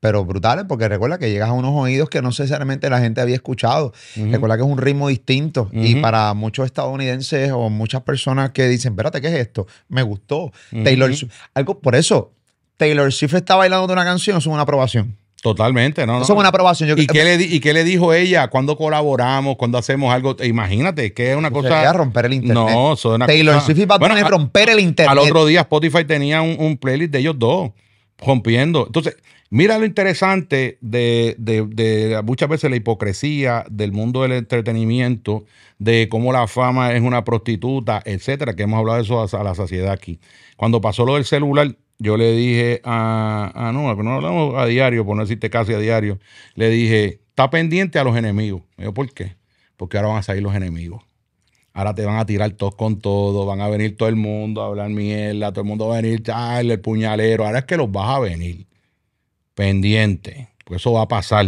[0.00, 3.36] pero brutales, porque recuerda que llegas a unos oídos que no necesariamente la gente había
[3.36, 3.92] escuchado.
[4.16, 5.70] Recuerda que es un ritmo distinto.
[5.72, 9.68] Y para muchos estadounidenses o muchas personas que dicen, espérate, ¿qué es esto?
[9.88, 10.52] Me gustó.
[10.70, 11.12] Taylor
[11.54, 12.32] algo Por eso,
[12.76, 15.16] Taylor Swift está bailando de una canción, es una aprobación.
[15.42, 16.22] Totalmente, ¿no?
[16.22, 16.96] Eso es una aprobación.
[16.96, 20.36] ¿Y, qué le, ¿Y qué le dijo ella cuando colaboramos, cuando hacemos algo?
[20.42, 21.92] Imagínate, que es una cosa.
[21.92, 22.64] romper el internet.
[22.72, 25.10] No, eso es una Taylor Swift y bueno, romper el internet.
[25.10, 27.72] Al otro día Spotify tenía un, un playlist de ellos dos
[28.18, 28.86] rompiendo.
[28.86, 29.16] Entonces,
[29.54, 31.36] Mira lo interesante de,
[32.24, 35.44] muchas veces la hipocresía del mundo del entretenimiento,
[35.78, 39.54] de cómo la fama es una prostituta, etcétera, que hemos hablado de eso a, la
[39.54, 40.20] saciedad aquí.
[40.56, 45.06] Cuando pasó lo del celular, yo le dije a, a no, no hablamos a diario,
[45.06, 46.18] por no decirte casi a diario,
[46.54, 48.62] le dije, está pendiente a los enemigos.
[48.76, 49.36] Me dijo, ¿por qué?
[49.76, 51.02] Porque ahora van a salir los enemigos.
[51.72, 54.66] Ahora te van a tirar todos con todo, van a venir todo el mundo a
[54.66, 56.22] hablar mierda, todo el mundo va a venir,
[56.60, 57.46] el puñalero.
[57.46, 58.66] Ahora es que los vas a venir
[59.54, 61.46] pendiente, pues eso va a pasar,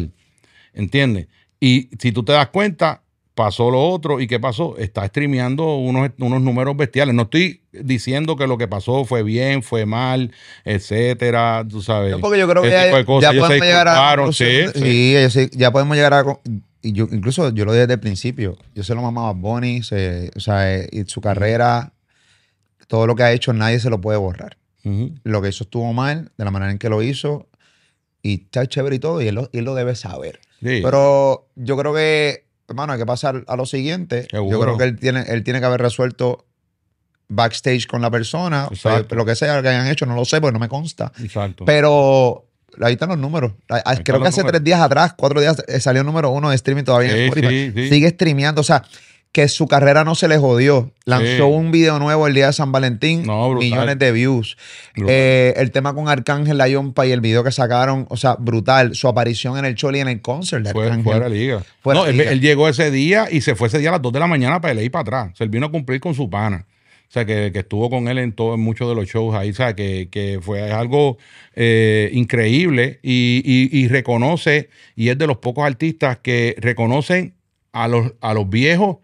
[0.73, 1.29] ¿entiendes?
[1.61, 3.04] Y si tú te das cuenta,
[3.35, 4.77] pasó lo otro y ¿qué pasó?
[4.79, 7.15] Está streameando unos, unos números bestiales.
[7.15, 10.33] No estoy diciendo que lo que pasó fue bien, fue mal,
[10.65, 12.17] etcétera, tú sabes.
[12.21, 12.91] porque yo creo que ya,
[13.33, 14.33] podemos llegar a...
[14.33, 14.65] Sí,
[15.53, 16.25] ya podemos llegar a...
[16.83, 18.59] Y yo, incluso yo lo dije desde el principio.
[18.75, 21.95] Yo se lo mamaba a Bonnie, o sea, eh, y su carrera,
[22.89, 24.59] todo lo que ha hecho, nadie se lo puede borrar.
[25.23, 27.49] Lo que hizo estuvo mal, de la manera en que lo hizo,
[28.23, 30.41] y está chévere y todo, y él lo, debe saber.
[30.61, 34.27] Pero yo creo que, hermano, hay que pasar a lo siguiente.
[34.33, 36.47] Yo creo que él tiene, él tiene que haber resuelto
[37.29, 38.69] backstage con la persona,
[39.11, 41.13] lo que sea que hayan hecho, no lo sé, porque no me consta.
[41.23, 41.65] Exacto.
[41.65, 42.47] Pero
[42.81, 43.53] ahí están los números.
[44.05, 46.85] creo que hace tres días atrás, cuatro días, eh, salió el número uno de streaming
[46.85, 48.61] todavía Sigue streameando.
[48.61, 48.85] O sea,
[49.35, 50.93] que su carrera no se le jodió.
[51.07, 53.27] Lanzó un video nuevo el día de San Valentín,
[53.59, 54.57] millones de views.
[55.09, 58.95] Eh, el tema con Arcángel, La Yompa y el video que sacaron, o sea, brutal.
[58.95, 61.65] Su aparición en el Choli en el concert de Fue, fuera liga.
[61.85, 64.29] no, él, llegó ese día y se fue ese día a las 2 de la
[64.29, 65.33] mañana para ir para atrás.
[65.37, 66.69] Se vino a cumplir con su pana.
[67.09, 69.51] O sea, que, estuvo con él en, todo, muchos de los shows ahí.
[69.51, 71.19] O sea, que, fue algo
[71.57, 77.35] eh, increíble y, y reconoce, y es de los pocos artistas que reconocen
[77.73, 78.99] a los, a los viejos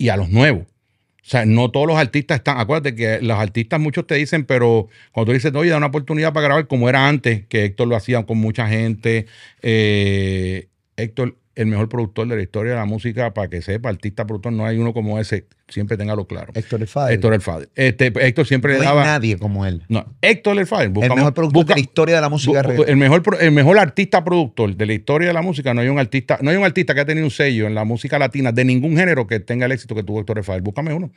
[0.00, 0.62] y a los nuevos.
[0.62, 2.58] O sea, no todos los artistas están.
[2.58, 6.32] Acuérdate que los artistas muchos te dicen, pero cuando tú dices, oye, da una oportunidad
[6.32, 9.26] para grabar, como era antes, que Héctor lo hacía con mucha gente.
[9.60, 14.26] Eh, Héctor el mejor productor de la historia de la música, para que sepa, artista
[14.26, 16.52] productor, no hay uno como ese, siempre téngalo claro.
[16.54, 17.14] Héctor El Fader.
[17.14, 17.68] Héctor El Fader.
[17.74, 19.02] Este, Héctor siempre no le daba.
[19.02, 19.82] hay nadie como él.
[19.88, 20.86] No, Héctor El Fader.
[20.86, 22.60] el mejor productor de la historia de la música.
[22.60, 25.98] el, mejor, el mejor artista productor de la historia de la música, no hay un
[25.98, 28.64] artista, no hay un artista que ha tenido un sello en la música latina de
[28.64, 30.62] ningún género que tenga el éxito que tuvo Héctor El Fader.
[30.62, 31.10] Búscame uno.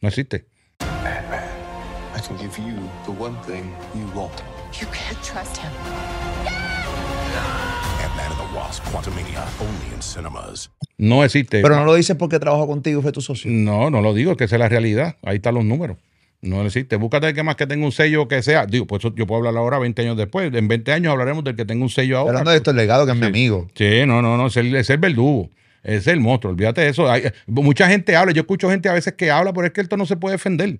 [0.00, 0.46] No existe.
[2.18, 4.32] I can give you the one thing you want.
[4.80, 5.67] You can't trust him.
[10.96, 11.62] No existe.
[11.62, 13.50] Pero no lo dices porque trabajo contigo y fue tu socio.
[13.50, 15.16] No, no lo digo, que esa es la realidad.
[15.22, 15.96] Ahí están los números.
[16.40, 16.96] No existe.
[16.96, 18.66] Búscate el que más que tenga un sello que sea.
[18.66, 20.52] Digo, pues yo puedo hablar ahora 20 años después.
[20.54, 22.30] En 20 años hablaremos del que tenga un sello ahora.
[22.30, 23.66] Hablando de esto, el legado que es mi amigo.
[23.74, 24.46] Sí, no, no, no.
[24.46, 25.50] Es el, es el verdugo.
[25.82, 26.52] Es el monstruo.
[26.52, 27.10] Olvídate de eso.
[27.10, 28.32] Hay, mucha gente habla.
[28.32, 30.78] Yo escucho gente a veces que habla, pero es que esto no se puede defender.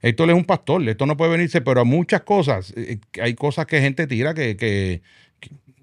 [0.00, 0.88] Esto es un pastor.
[0.88, 2.72] Esto no puede venirse, pero a muchas cosas.
[2.76, 5.02] Eh, hay cosas que gente tira que, que,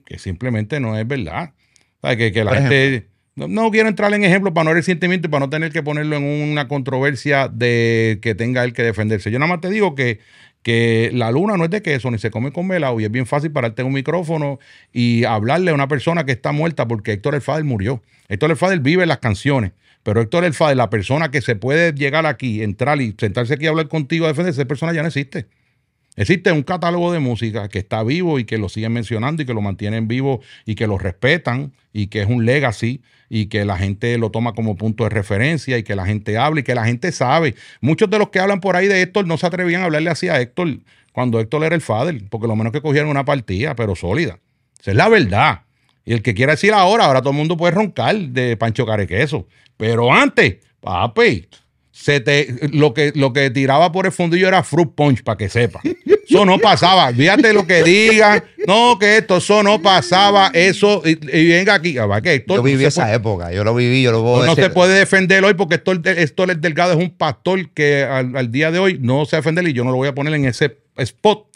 [0.05, 1.51] que simplemente no es verdad.
[2.01, 3.07] Que, que la gente
[3.37, 6.15] no, quiero entrar en ejemplos para no herir sentimiento y para no tener que ponerlo
[6.15, 9.29] en una controversia de que tenga él que defenderse.
[9.29, 10.19] Yo nada más te digo que,
[10.63, 13.27] que la luna no es de queso ni se come con melado y es bien
[13.27, 14.57] fácil pararte en un micrófono
[14.91, 18.01] y hablarle a una persona que está muerta porque Héctor El Fader murió.
[18.27, 21.93] Héctor El Fader vive las canciones, pero Héctor El Fader, la persona que se puede
[21.93, 25.09] llegar aquí, entrar y sentarse aquí a hablar contigo a defenderse, esa persona ya no
[25.09, 25.45] existe.
[26.17, 29.53] Existe un catálogo de música que está vivo y que lo siguen mencionando y que
[29.53, 33.77] lo mantienen vivo y que lo respetan y que es un legacy y que la
[33.77, 36.85] gente lo toma como punto de referencia y que la gente habla y que la
[36.85, 37.53] gente sabe.
[37.81, 40.27] Muchos de los que hablan por ahí de Héctor no se atrevían a hablarle así
[40.27, 40.79] a Héctor
[41.13, 44.39] cuando Héctor era el father, porque lo menos que cogieron una partida, pero sólida.
[44.79, 45.61] Esa es la verdad.
[46.03, 49.47] Y el que quiera decir ahora, ahora todo el mundo puede roncar de Pancho Carequeso.
[49.77, 51.47] Pero antes, papi,
[51.99, 55.49] se te, lo, que, lo que tiraba por el fundillo era fruit punch, para que
[55.49, 55.81] sepa.
[56.29, 57.11] Eso no pasaba.
[57.11, 58.43] Fíjate lo que digan.
[58.67, 60.51] No, que esto, eso no pasaba.
[60.53, 61.15] Eso, y,
[61.49, 61.97] venga aquí.
[61.97, 63.51] Ah, que yo viví esa época.
[63.51, 66.61] Yo lo viví, yo lo puedo No, se puede defender hoy porque esto, esto el
[66.61, 69.89] Delgado es un pastor que al, día de hoy no se defender y yo no
[69.89, 71.47] lo voy a poner en ese spot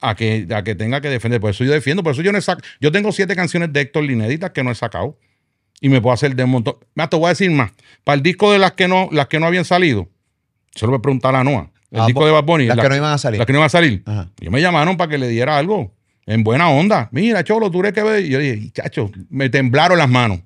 [0.00, 1.40] a que, a que tenga que defender.
[1.40, 2.02] Por eso yo defiendo.
[2.02, 2.42] Por eso yo no he
[2.80, 5.16] Yo tengo siete canciones de Héctor Linéditas que no he sacado
[5.84, 6.76] y me puedo hacer de un montón.
[6.94, 7.70] Mira, te voy a decir más.
[8.04, 10.08] Para el disco de las que no, las que no habían salido,
[10.74, 11.70] se lo voy a preguntar a Noah.
[11.90, 12.64] El ah, disco de Bad Bunny.
[12.64, 13.36] Las, que no iban a salir.
[13.36, 14.02] Las que no iban a salir.
[14.40, 15.92] Yo me llamaron para que le diera algo.
[16.24, 17.10] En buena onda.
[17.12, 18.24] Mira, Cholo, tú eres que ver.
[18.24, 20.40] Y yo dije, chacho, me temblaron las manos.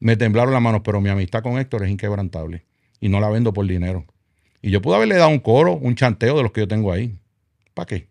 [0.00, 2.64] Me temblaron las manos, pero mi amistad con Héctor es inquebrantable.
[3.00, 4.06] Y no la vendo por dinero.
[4.62, 7.18] Y yo pude haberle dado un coro, un chanteo de los que yo tengo ahí.
[7.74, 8.08] ¿Para qué?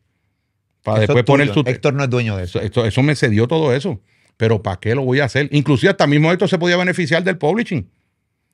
[0.83, 1.63] Para después poner su.
[1.65, 2.61] Héctor no es dueño de eso.
[2.61, 3.01] eso.
[3.01, 3.99] me cedió todo eso.
[4.43, 5.47] Pero ¿para qué lo voy a hacer?
[5.53, 7.89] Inclusive hasta mismo esto se podía beneficiar del publishing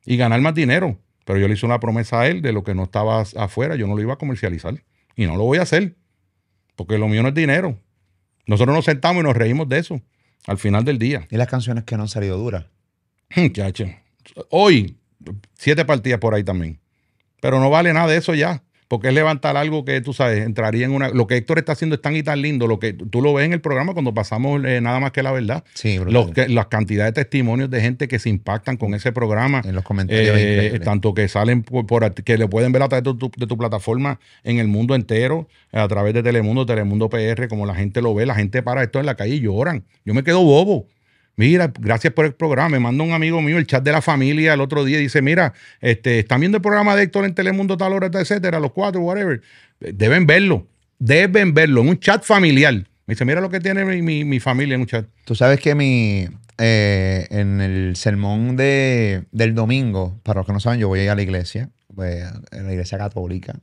[0.06, 1.00] y ganar más dinero.
[1.26, 3.88] Pero yo le hice una promesa a él de lo que no estaba afuera, yo
[3.88, 4.84] no lo iba a comercializar.
[5.16, 5.96] Y no lo voy a hacer.
[6.76, 7.76] Porque lo mío no es dinero.
[8.46, 10.00] Nosotros nos sentamos y nos reímos de eso
[10.46, 11.28] al final del día.
[11.32, 12.68] ¿Y las canciones que no han salido duras?
[14.52, 14.96] Hoy,
[15.56, 16.80] siete partidas por ahí también.
[17.42, 20.84] Pero no vale nada de eso ya porque es levantar algo que tú sabes, entraría
[20.84, 21.10] en una.
[21.10, 23.46] Lo que Héctor está haciendo es tan y tan lindo, lo que tú lo ves
[23.46, 25.64] en el programa cuando pasamos eh, nada más que la verdad.
[25.76, 26.00] Sí,
[26.34, 29.62] que, Las cantidades de testimonios de gente que se impactan con ese programa.
[29.64, 30.36] En los comentarios.
[30.40, 33.58] Eh, tanto que salen por, que le pueden ver a través de tu, de tu,
[33.60, 38.16] plataforma en el mundo entero, a través de Telemundo, Telemundo PR, como la gente lo
[38.16, 39.84] ve, la gente para esto en la calle y lloran.
[40.04, 40.88] Yo me quedo bobo.
[41.40, 42.68] Mira, gracias por el programa.
[42.68, 45.54] Me manda un amigo mío el chat de la familia el otro día dice, mira,
[45.80, 49.42] este, están viendo el programa de Héctor en Telemundo, tal hora, etcétera, los cuatro, whatever.
[49.80, 52.74] Deben verlo, deben verlo en un chat familiar.
[52.74, 55.06] Me dice, mira lo que tiene mi, familia en un chat.
[55.24, 60.60] Tú sabes que mi, eh, en el sermón de, del domingo, para los que no
[60.60, 63.58] saben, yo voy a ir a la iglesia, pues, a la iglesia católica.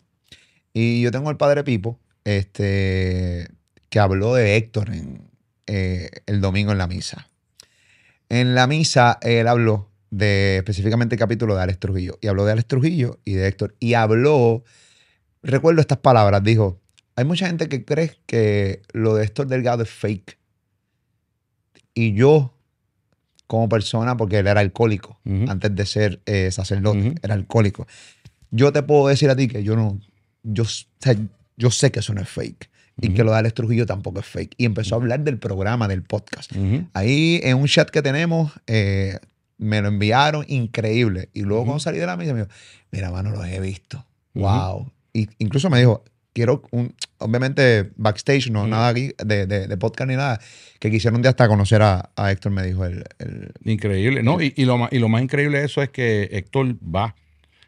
[0.72, 3.48] Y yo tengo el padre Pipo, este,
[3.90, 5.28] que habló de Héctor en,
[5.66, 7.28] eh, el domingo en la misa.
[8.28, 12.18] En la misa él habló de específicamente el capítulo de Alex Trujillo.
[12.20, 13.74] Y habló de Alex Trujillo y de Héctor.
[13.78, 14.64] Y habló,
[15.42, 16.80] recuerdo estas palabras, dijo,
[17.14, 20.38] hay mucha gente que cree que lo de Héctor Delgado es fake.
[21.94, 22.52] Y yo,
[23.46, 27.86] como persona, porque él era alcohólico, antes de ser eh, sacerdote, era alcohólico.
[28.50, 29.98] Yo te puedo decir a ti que yo no,
[30.42, 30.64] yo,
[31.56, 32.68] yo sé que eso no es fake
[33.00, 34.54] y que lo de Alex Trujillo tampoco es fake.
[34.56, 36.52] Y empezó a hablar del programa, del podcast.
[36.94, 39.18] Ahí en un chat que tenemos, eh,
[39.58, 41.28] me lo enviaron, increíble.
[41.34, 42.52] Y luego cuando salí de la misa, me dijo,
[42.90, 44.04] mira, mano, los he visto.
[44.34, 44.90] Wow.
[45.12, 50.16] Y incluso me dijo, quiero un, obviamente backstage, no nada aquí de, de, podcast ni
[50.16, 50.38] nada,
[50.78, 53.04] que quisiera un día hasta conocer a, Héctor, me dijo el...
[53.64, 54.38] Increíble, ¿no?
[54.40, 57.14] Y, lo más, y lo más increíble de eso es que Héctor va.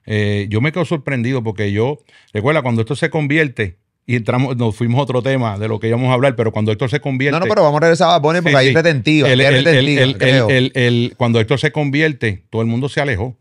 [0.04, 1.98] Eh, yo me quedo sorprendido porque yo,
[2.32, 3.78] recuerda, cuando esto se convierte,
[4.09, 6.73] y entramos, nos fuimos a otro tema de lo que íbamos a hablar, pero cuando
[6.73, 7.38] Héctor se convierte.
[7.38, 8.73] No, no, pero vamos a regresar a Bonnie porque ahí
[10.75, 13.37] El, cuando Héctor se convierte, todo el mundo se alejó.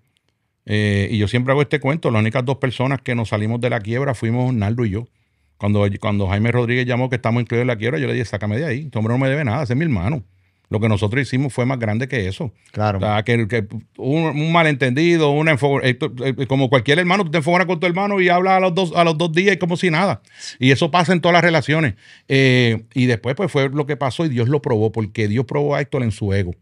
[0.66, 3.70] Eh, y yo siempre hago este cuento: las únicas dos personas que nos salimos de
[3.70, 5.08] la quiebra fuimos Naldo y yo.
[5.56, 8.58] Cuando, cuando Jaime Rodríguez llamó que estamos incluidos en la quiebra, yo le dije, sácame
[8.58, 8.82] de ahí.
[8.88, 10.22] Este hombre no me debe nada, ese es mi hermano.
[10.70, 12.52] Lo que nosotros hicimos fue más grande que eso.
[12.72, 12.98] Claro.
[12.98, 17.80] O sea, que, un, malentendido, una eh, eh, como cualquier hermano, tú te enfogas con
[17.80, 20.22] tu hermano y hablas a los dos, a los dos días y como si nada.
[20.60, 21.96] Y eso pasa en todas las relaciones.
[22.28, 25.76] Eh, y después, pues fue lo que pasó y Dios lo probó, porque Dios probó
[25.76, 26.54] a Héctor en su ego.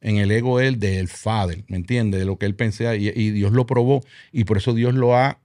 [0.00, 2.20] En el ego él del Father, ¿me entiendes?
[2.20, 2.94] De lo que él pensaba.
[2.96, 4.02] Y, Dios lo probó.
[4.32, 5.38] Y por eso Dios lo ha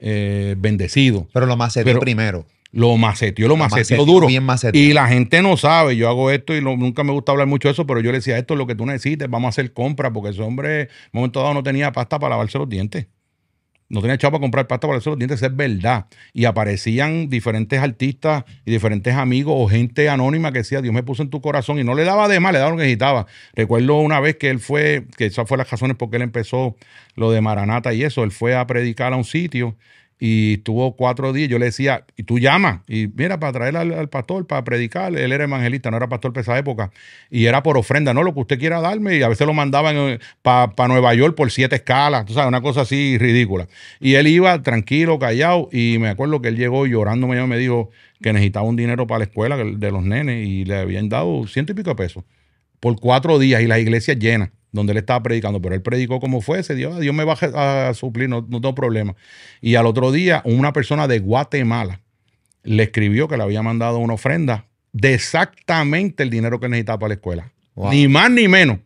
[0.00, 1.28] bendecido.
[1.32, 4.28] Pero lo más serio primero lo maceteó, lo, maceteó duro.
[4.72, 7.72] y la gente no sabe, yo hago esto y nunca me gusta hablar mucho de
[7.72, 10.10] eso, pero yo le decía, esto es lo que tú necesites, vamos a hacer compra,
[10.10, 13.06] porque ese hombre, en un momento dado, no tenía pasta para lavarse los dientes.
[13.90, 16.06] No tenía chavo para comprar pasta para lavarse los dientes, es verdad.
[16.32, 21.22] Y aparecían diferentes artistas y diferentes amigos o gente anónima que decía, Dios me puso
[21.22, 23.26] en tu corazón y no le daba de más, le daba lo que necesitaba.
[23.52, 26.74] Recuerdo una vez que él fue, que esas fue las razones por qué él empezó
[27.16, 29.76] lo de Maranata y eso, él fue a predicar a un sitio
[30.24, 31.48] y estuvo cuatro días.
[31.48, 35.16] Yo le decía, y tú llamas, y mira, para traer al, pastor, para predicar.
[35.16, 36.92] Él era evangelista, no era pastor para esa época.
[37.28, 39.16] Y era por ofrenda, no lo que usted quiera darme.
[39.16, 42.82] Y a veces lo mandaban para Nueva York por siete escalas, tú sabes, una cosa
[42.82, 43.66] así ridícula.
[43.98, 47.90] Y él iba tranquilo, callado, y me acuerdo que él llegó llorando, me dijo
[48.22, 51.72] que necesitaba un dinero para la escuela de los nenes, y le habían dado ciento
[51.72, 52.22] y pico de pesos
[52.78, 56.40] por cuatro días, y las iglesias llenas donde él estaba predicando, pero él predicó como
[56.40, 59.14] fuese, Dios, Dios me va a suplir, no, no tengo problema.
[59.60, 62.00] Y al otro día, una persona de Guatemala
[62.64, 67.08] le escribió que le había mandado una ofrenda de exactamente el dinero que necesitaba para
[67.08, 67.52] la escuela.
[67.76, 68.78] Ni más ni menos.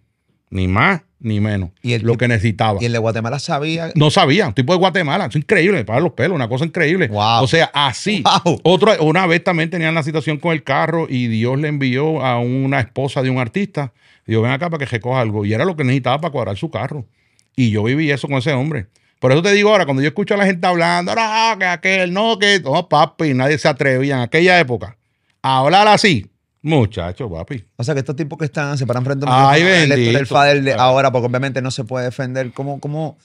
[0.50, 1.70] Ni más ni menos.
[1.82, 2.78] ¿Y lo que necesitaba.
[2.80, 3.90] ¿Y el de Guatemala sabía?
[3.94, 4.48] No sabía.
[4.48, 5.26] Un tipo de Guatemala.
[5.26, 5.84] Es increíble.
[5.84, 6.36] Para los pelos.
[6.36, 7.10] Una cosa increíble.
[7.12, 8.22] O sea, así.
[8.62, 12.38] Otra, una vez también tenían la situación con el carro y Dios le envió a
[12.38, 13.92] una esposa de un artista
[14.26, 15.44] Digo, ven acá para que recoja algo.
[15.44, 17.06] Y era lo que necesitaba para cuadrar su carro.
[17.54, 18.88] Y yo viví eso con ese hombre.
[19.18, 22.12] Por eso te digo ahora, cuando yo escucho a la gente hablando, no, que aquel,
[22.12, 24.96] no, que, no, papi, nadie se atrevía en aquella época
[25.40, 26.30] a hablar así.
[26.60, 27.64] Muchacho, papi.
[27.76, 30.74] O sea, que estos tipos que están, se paran frente a un del Fader de
[30.74, 32.52] ahora, porque obviamente no se puede defender.
[32.52, 33.16] ¿Cómo, cómo,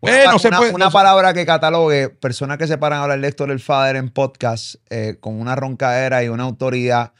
[0.00, 3.18] una, eh, no se puede, una palabra que catalogue personas que se paran a hablar
[3.18, 7.12] del lector del Fader en podcast eh, con una roncadera y una autoridad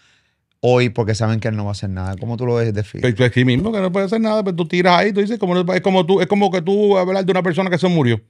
[0.68, 2.16] hoy porque saben que él no va a hacer nada.
[2.16, 2.83] ¿Cómo tú lo ves de?
[2.83, 5.20] Pues, pues, aquí mismo que no puede hacer nada, pero pues tú tiras ahí, tú
[5.20, 7.88] dices, como, es como tú, es como que tú hablar de una persona que se
[7.88, 8.20] murió.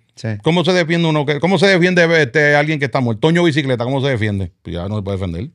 [0.43, 1.25] ¿Cómo se defiende uno?
[1.41, 3.21] ¿Cómo se defiende este, alguien que está muerto?
[3.21, 4.53] Toño bicicleta, ¿cómo se defiende?
[4.63, 5.49] Pues ya no se puede defender.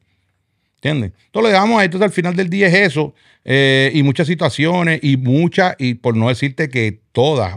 [0.77, 1.11] ¿Entiendes?
[1.27, 3.13] Entonces le damos ahí, entonces al final del día es eso,
[3.45, 7.55] eh, y muchas situaciones, y muchas, y por no decirte que todas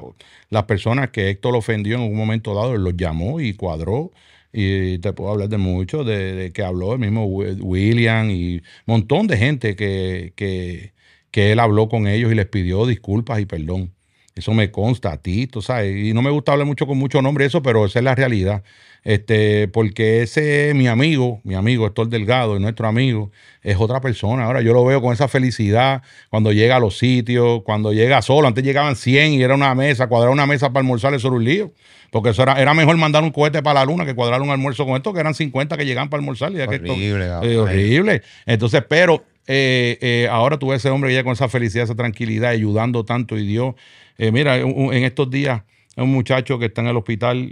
[0.50, 4.12] las personas que Héctor lo ofendió en un momento dado, los llamó y cuadró
[4.54, 9.36] y te puedo hablar de mucho, de, que habló el mismo William y montón de
[9.36, 10.94] gente que, que,
[11.32, 13.93] que, él habló con ellos y les pidió disculpas y perdón.
[14.34, 15.96] Eso me consta a ti, tú sabes.
[15.96, 18.64] Y no me gusta hablar mucho con mucho nombre eso, pero esa es la realidad.
[19.04, 23.30] Este, porque ese mi amigo, mi amigo Héctor Delgado, nuestro amigo,
[23.62, 24.44] es otra persona.
[24.44, 28.48] Ahora yo lo veo con esa felicidad cuando llega a los sitios, cuando llega solo.
[28.48, 31.44] Antes llegaban 100 y era una mesa, cuadrar una mesa para almorzar, eso era un
[31.44, 31.72] lío.
[32.10, 34.86] Porque eso era, era mejor mandar un cohete para la luna que cuadrar un almuerzo
[34.86, 36.52] con esto, que eran 50 que llegaban para almorzar.
[36.52, 37.26] Y horrible.
[37.42, 38.22] Eh, horrible.
[38.46, 42.50] Entonces, pero eh, eh, ahora tú ves ese hombre ya con esa felicidad, esa tranquilidad,
[42.50, 43.36] ayudando tanto.
[43.36, 43.74] Y Dios,
[44.18, 45.62] mira, en estos días,
[45.96, 47.50] un muchacho que está en el hospital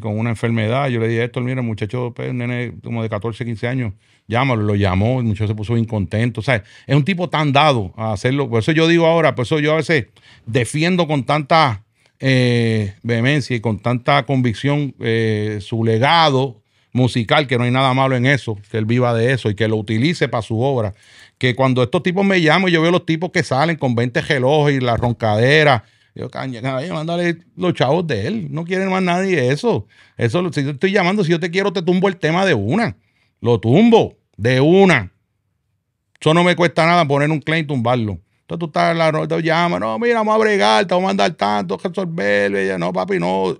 [0.00, 0.88] con una enfermedad.
[0.88, 3.92] Yo le dije esto, mira, muchacho, pues, un nene como de 14, 15 años,
[4.26, 6.40] llámalo, lo llamó, el muchacho se puso incontento.
[6.40, 8.48] O sea, es un tipo tan dado a hacerlo.
[8.48, 10.06] Por eso yo digo ahora, por eso yo a veces
[10.46, 11.84] defiendo con tanta
[12.20, 16.60] eh, vehemencia y con tanta convicción eh, su legado
[16.92, 19.68] musical, que no hay nada malo en eso, que él viva de eso y que
[19.68, 20.94] lo utilice para su obra.
[21.38, 24.76] Que cuando estos tipos me llaman, yo veo los tipos que salen con 20 relojes
[24.76, 25.84] y la roncadera.
[26.14, 26.60] Yo, caña,
[26.92, 28.48] mándale los chavos de él.
[28.50, 29.86] No quieren más nadie eso.
[30.16, 32.96] Eso, si yo estoy llamando, si yo te quiero, te tumbo el tema de una.
[33.40, 35.12] Lo tumbo de una.
[36.20, 38.18] Eso no me cuesta nada poner un claim y tumbarlo.
[38.40, 41.10] Entonces tú estás en la te llama, no, mira, vamos a bregar, te vamos a
[41.10, 42.56] mandar tanto, resolver.
[42.56, 43.58] ella, no, papi, no.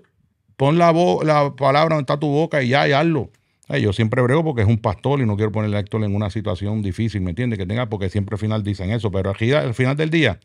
[0.57, 0.91] Pon la,
[1.23, 3.29] la palabra donde está tu boca y ya, y hazlo.
[3.77, 6.29] Yo siempre brego porque es un pastor y no quiero ponerle a Héctor en una
[6.31, 7.59] situación difícil, ¿me entiendes?
[7.59, 10.39] Que tenga, porque siempre al final dicen eso, pero aquí, al final del día,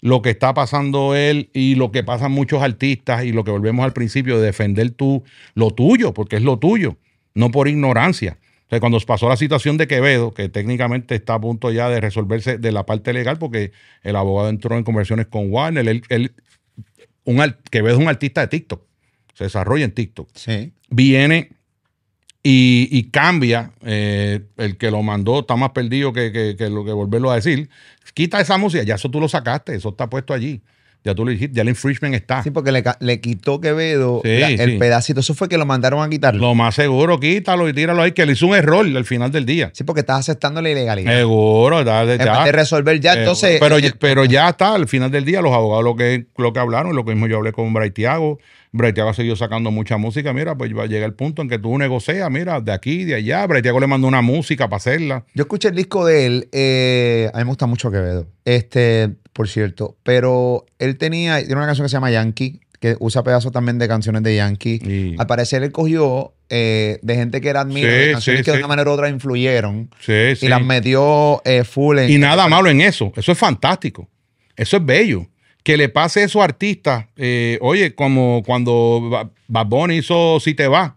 [0.00, 3.84] lo que está pasando él y lo que pasan muchos artistas y lo que volvemos
[3.84, 5.22] al principio de defender tú,
[5.54, 6.96] lo tuyo, porque es lo tuyo,
[7.34, 8.38] no por ignorancia.
[8.66, 12.00] O sea, cuando pasó la situación de Quevedo, que técnicamente está a punto ya de
[12.00, 13.70] resolverse de la parte legal, porque
[14.02, 16.32] el abogado entró en conversiones con Warner, él,
[17.24, 18.82] un, Quevedo es un artista de TikTok,
[19.34, 20.28] se desarrolla en TikTok.
[20.34, 20.72] Sí.
[20.90, 21.50] Viene
[22.48, 27.32] y, cambia, eh, el que lo mandó está más perdido que, que, lo que volverlo
[27.32, 27.68] a decir.
[28.14, 30.62] Quita esa música, ya eso tú lo sacaste, eso está puesto allí.
[31.06, 32.42] Ya tú lo dijiste, ya el infringement está.
[32.42, 35.20] Sí, porque le, quitó Quevedo el pedacito.
[35.20, 36.40] Eso fue que lo mandaron a quitarlo.
[36.40, 39.46] Lo más seguro, quítalo y tíralo ahí, que le hizo un error al final del
[39.46, 39.70] día.
[39.72, 41.16] Sí, porque estás aceptando la ilegalidad.
[41.16, 42.04] Seguro, ya.
[42.04, 43.60] de resolver ya, entonces.
[43.60, 46.58] Pero, eh, pero ya está, al final del día, los abogados lo que, lo que
[46.58, 48.40] hablaron, lo que mismo yo hablé con Braithiago.
[48.72, 50.32] Braithiago ha seguido sacando mucha música.
[50.32, 53.14] Mira, pues va a llegar el punto en que tú negocias, mira, de aquí, de
[53.14, 53.46] allá.
[53.46, 55.24] Braithiago le mandó una música para hacerla.
[55.34, 56.48] Yo escuché el disco de él.
[56.50, 58.26] Eh, a mí me gusta mucho Quevedo.
[58.44, 59.98] Este, por cierto.
[60.02, 63.86] Pero él tenía, tiene una canción que se llama Yankee, que usa pedazos también de
[63.86, 65.14] canciones de Yankee.
[65.18, 68.90] Al parecer él cogió eh, de gente que era admira, canciones que de una manera
[68.90, 69.90] u otra influyeron.
[70.08, 72.10] y las metió eh, full en.
[72.10, 73.12] Y nada malo en eso.
[73.14, 74.08] Eso es fantástico.
[74.56, 75.26] Eso es bello.
[75.62, 77.04] Que le pase eso a artistas.
[77.16, 80.94] Eh, oye, como cuando Bad Bunny hizo Si Te Va.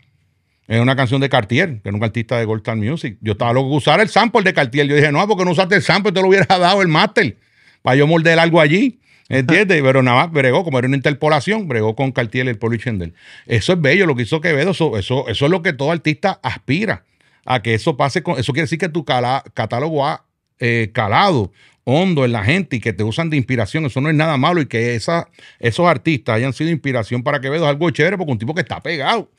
[0.66, 3.18] Es una canción de Cartier, que era un artista de Gold Music.
[3.20, 4.88] Yo estaba loco de usar el sample de Cartier.
[4.88, 7.36] Yo dije, no, porque no usaste el sample, te lo hubiera dado el máster
[7.82, 9.00] para yo morder algo allí.
[9.30, 9.82] ¿Entiendes?
[9.84, 13.14] Pero nada más bregó, como era una interpolación, bregó con Cartier el Polo Chendel.
[13.46, 16.40] Eso es bello, lo que hizo Quevedo, eso, eso, eso es lo que todo artista
[16.42, 17.06] aspira,
[17.46, 18.40] a que eso pase con.
[18.40, 20.26] Eso quiere decir que tu catálogo ha
[20.60, 21.52] eh, calado
[21.84, 24.62] hondo en la gente y que te usan de inspiración, eso no es nada malo
[24.62, 25.28] y que esa,
[25.60, 28.82] esos artistas hayan sido inspiración para Quevedo es algo chévere porque un tipo que está
[28.82, 29.32] pegado.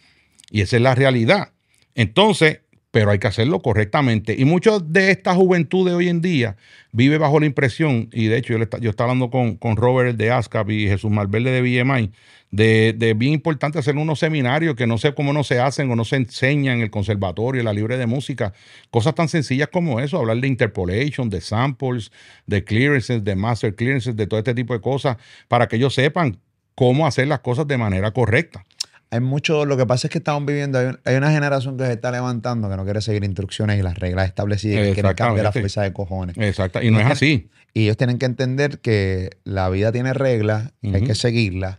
[0.51, 1.53] Y esa es la realidad.
[1.95, 2.61] Entonces,
[2.91, 4.35] pero hay que hacerlo correctamente.
[4.37, 6.57] Y mucho de esta juventud de hoy en día
[6.93, 10.31] vive bajo la impresión, y de hecho yo, yo estaba hablando con, con Robert de
[10.31, 12.11] ASCAP y Jesús Malverde de BMI,
[12.51, 15.95] de, de, bien importante hacer unos seminarios que no sé cómo no se hacen o
[15.95, 18.53] no se enseñan en el conservatorio, en la libre de música,
[18.91, 22.11] cosas tan sencillas como eso, hablar de interpolation, de samples,
[22.47, 25.17] de clearances, de master clearances, de todo este tipo de cosas,
[25.47, 26.41] para que ellos sepan
[26.75, 28.65] cómo hacer las cosas de manera correcta
[29.13, 32.13] hay mucho, lo que pasa es que estamos viviendo, hay, una generación que se está
[32.13, 35.83] levantando que no quiere seguir instrucciones y las reglas establecidas que quiere cambiar la fuerza
[35.83, 36.37] de cojones.
[36.39, 37.51] Exacto, y no es así.
[37.73, 41.79] Y ellos tienen que entender que la vida tiene reglas, hay que seguirlas,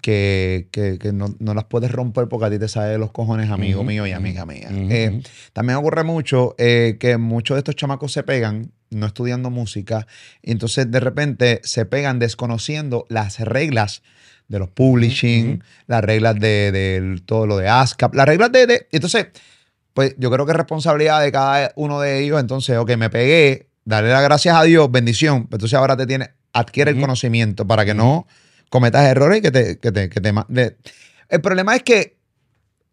[0.00, 0.68] que,
[1.12, 4.44] no, las puedes romper porque a ti te sale los cojones, amigo mío y amiga
[4.44, 4.68] mía.
[4.70, 5.22] Eh,
[5.52, 10.06] también ocurre mucho eh, que muchos de estos chamacos se pegan no estudiando música
[10.42, 14.02] y entonces de repente se pegan desconociendo las reglas
[14.48, 19.28] de los publishing, las reglas de, todo lo de ASCAP, las reglas de, Entonces,
[19.94, 22.40] pues yo creo que es responsabilidad de cada uno de ellos.
[22.40, 25.48] Entonces, ok, me pegué, darle las gracias a Dios, bendición.
[25.50, 28.26] Entonces ahora te tiene, adquiere el conocimiento para que no
[28.68, 29.78] cometas errores y que te...
[29.78, 30.32] Que te, que te
[31.28, 32.18] el problema es que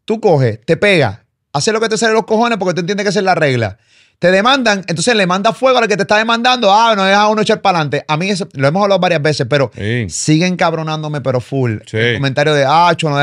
[0.06, 1.20] tú coges, te pegas,
[1.54, 3.78] haces lo que te sale los cojones porque tú entiendes que esa es la regla
[4.22, 6.72] te demandan, entonces le manda fuego al que te está demandando.
[6.72, 8.06] Ah, no deja uno echar para adelante.
[8.08, 9.72] A mí eso, lo hemos hablado varias veces, pero
[10.10, 11.78] siguen cabronándome, pero full.
[11.92, 13.18] El comentario de, ah, no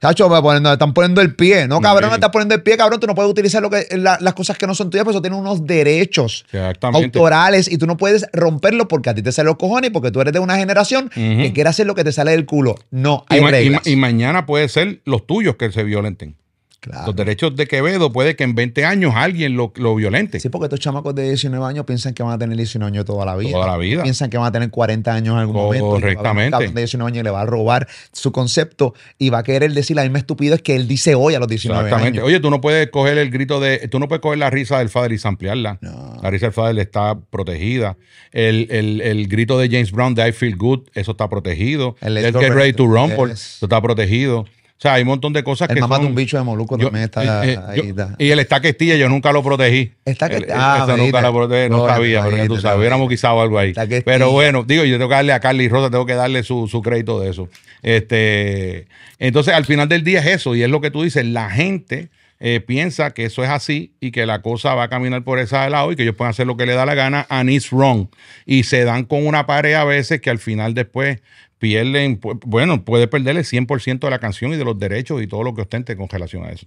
[0.00, 1.68] Chacho, me poniendo, están poniendo el pie.
[1.68, 2.98] No, cabrón, me estás poniendo el pie, cabrón.
[2.98, 5.36] Tú no puedes utilizar lo que, las cosas que no son tuyas, porque eso tiene
[5.36, 6.44] unos derechos
[6.82, 10.10] autorales y tú no puedes romperlo porque a ti te sale los cojones y porque
[10.10, 12.74] tú eres de una generación que quiere hacer lo que te sale del culo.
[12.90, 13.86] No, hay reglas.
[13.86, 16.34] y mañana puede ser los tuyos que se violenten.
[16.82, 20.40] Los derechos de Quevedo puede que en 20 años alguien lo, violente.
[20.40, 23.26] Sí, porque estos chamacos de 19 años piensan que van a tener 19 años toda
[23.26, 23.52] la vida.
[23.52, 24.02] Toda la vida.
[24.02, 25.90] Piensan que van a tener 40 años en algún momento.
[25.90, 26.68] Correctamente.
[26.68, 30.02] de 19 años le va a robar su concepto y va a querer decir la
[30.02, 32.22] misma estupidez que él dice hoy a los 19 Exactamente.
[32.22, 33.88] Oye, tú no puedes coger el grito de.
[33.88, 35.78] Tú no puedes coger la risa del Fader y ampliarla.
[36.22, 37.96] La risa del Fader está protegida.
[38.32, 41.96] El, grito de James Brown de I Feel Good, eso está protegido.
[42.00, 44.46] El, Get Ready to Rumble, eso está protegido.
[44.80, 45.80] O sea, hay un montón de cosas el que.
[45.82, 47.94] mamá de un bicho de Moluco también está eh, ahí.
[48.16, 49.92] y el está Questilla, yo nunca lo protegí.
[50.06, 53.74] Está que Ah, nunca lo protegí, no, sabía, pero tú sabes, hubiéramos quizado algo ahí.
[54.06, 56.80] Pero bueno, digo, yo tengo que darle a Carly Rosa, tengo que darle su, su,
[56.80, 57.50] crédito de eso.
[57.82, 58.86] Este,
[59.18, 62.08] entonces, al final del día es eso, y es lo que tú dices, la gente.
[62.42, 65.68] Eh, piensa que eso es así y que la cosa va a caminar por ese
[65.68, 68.08] lado y que ellos pueden hacer lo que le da la gana and it's wrong.
[68.46, 71.20] Y se dan con una pared a veces que al final después
[71.58, 75.54] pierden, bueno, puede perderle 100% de la canción y de los derechos y todo lo
[75.54, 76.66] que ostente con relación a eso.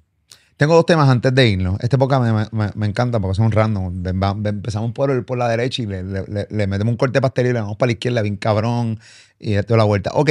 [0.58, 1.80] Tengo dos temas antes de irnos.
[1.80, 4.04] Este época me, encanta porque son random.
[4.46, 7.88] Empezamos por, por la derecha y le, metemos un corte pastel y le vamos para
[7.88, 9.00] la izquierda, bien cabrón,
[9.40, 10.12] y toda la vuelta.
[10.14, 10.30] Ok.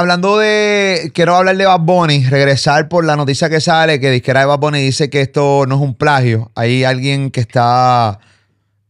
[0.00, 1.12] Hablando de.
[1.12, 4.58] Quiero hablar de Bad Bunny, regresar por la noticia que sale que disquera de Bad
[4.58, 6.50] Bunny dice que esto no es un plagio.
[6.54, 8.18] Hay alguien que está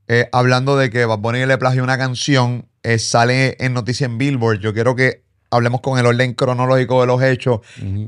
[0.07, 4.19] eh, hablando de que Bad Bunny le plagió una canción eh, sale en noticia en
[4.19, 4.61] Billboard.
[4.61, 7.59] Yo quiero que hablemos con el orden cronológico de los hechos,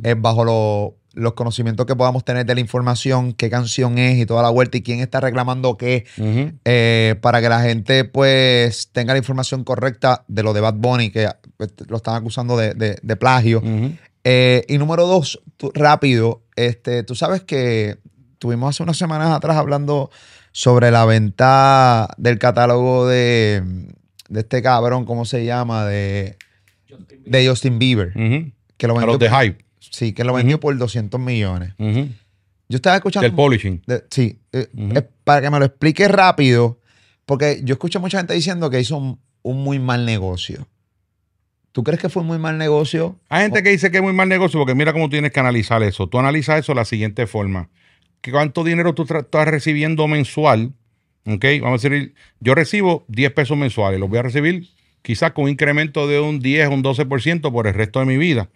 [0.05, 4.42] eh, bajo los conocimientos que podamos tener de la información, qué canción es y toda
[4.42, 6.07] la vuelta y quién está reclamando qué,
[6.64, 11.11] eh, para que la gente pues tenga la información correcta de lo de Bad Bunny,
[11.11, 11.28] que
[11.88, 13.62] lo están acusando de, plagio.
[14.24, 15.40] y número dos,
[15.74, 17.98] rápido, este, tú sabes que
[18.38, 20.10] tuvimos hace unas semanas atrás hablando
[20.52, 23.62] sobre la venta del catálogo de
[24.32, 25.84] de este cabrón, ¿cómo se llama?
[25.84, 26.38] De
[26.88, 27.30] Justin Bieber.
[27.30, 28.12] De Justin Bieber
[28.78, 29.64] que lo vendió, de Hype.
[29.78, 31.74] Sí, que lo vendió por 200 millones.
[31.78, 33.28] Yo estaba escuchando.
[33.28, 33.82] Del polishing.
[34.10, 34.40] sí.
[34.52, 34.68] Eh,
[35.24, 36.80] para que me lo explique rápido,
[37.26, 40.66] porque yo escucho a mucha gente diciendo que hizo un, muy mal negocio.
[41.73, 43.18] ¿Tú crees que fue muy mal negocio?
[43.29, 45.83] Hay gente que dice que es muy mal negocio porque mira cómo tienes que analizar
[45.83, 46.07] eso.
[46.07, 47.70] Tú analizas eso de la siguiente forma.
[48.31, 50.73] ¿Cuánto dinero tú estás recibiendo mensual
[51.27, 51.45] ¿Ok?
[51.61, 54.68] Vamos a decir, yo recibo 10 pesos mensuales, los voy a recibir
[55.03, 58.16] quizás con un incremento de un 10 o un 12% por el resto de mi
[58.16, 58.49] vida.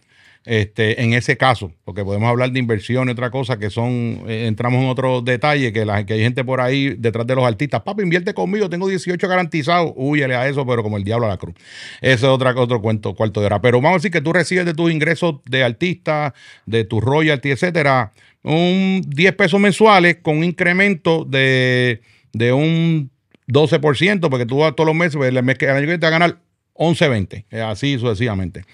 [0.46, 4.46] Este, en ese caso, porque podemos hablar de inversión y otra cosa que son, eh,
[4.46, 7.82] entramos en otro detalle, que, la, que hay gente por ahí detrás de los artistas,
[7.82, 11.36] papi, invierte conmigo, tengo 18 garantizados, huyele a eso, pero como el diablo a la
[11.36, 11.54] cruz.
[12.00, 13.60] Ese es otra, otro cuento, cuarto de hora.
[13.60, 16.32] Pero vamos a decir que tú recibes de tus ingresos de artista,
[16.64, 22.00] de tu royalty, etcétera, un 10 pesos mensuales con un incremento de
[22.36, 23.10] de un
[23.48, 26.06] 12%, porque tú vas todos los meses, pues, el, mes que, el año que te
[26.06, 26.38] va a ganar
[26.74, 28.64] 11.20, eh, así sucesivamente.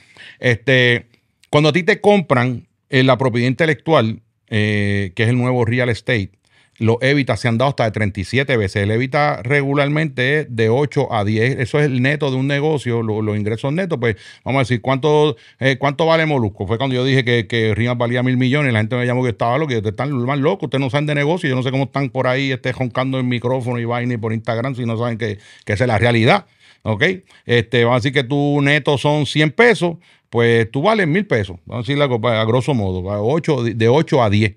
[0.41, 1.07] Este,
[1.53, 5.91] cuando a ti te compran eh, la propiedad intelectual, eh, que es el nuevo real
[5.91, 6.31] estate,
[6.79, 8.85] los EBITA se han dado hasta de 37 veces.
[8.85, 11.61] El EBITA regularmente es de 8 a 10.
[11.61, 13.99] Eso es el neto de un negocio, los ingresos netos.
[14.01, 16.67] Pues vamos a decir, ¿cuánto, eh, cuánto vale Molusco?
[16.67, 19.59] Fue cuando yo dije que, que valía mil millones la gente me llamó que estaba
[19.59, 19.75] loco.
[19.75, 21.51] Y ustedes están más locos, ustedes no saben de negocio.
[21.51, 24.33] Yo no sé cómo están por ahí este, roncando el micrófono y vaina y por
[24.33, 25.37] Instagram si no saben que,
[25.67, 26.47] que esa es la realidad.
[26.83, 27.05] ¿Ok?
[27.45, 29.97] Este, vamos a decir que tu neto son 100 pesos,
[30.33, 31.59] pues tú vales mil pesos.
[31.67, 34.57] Vamos a decirlo a grosso modo, 8, de 8 a 10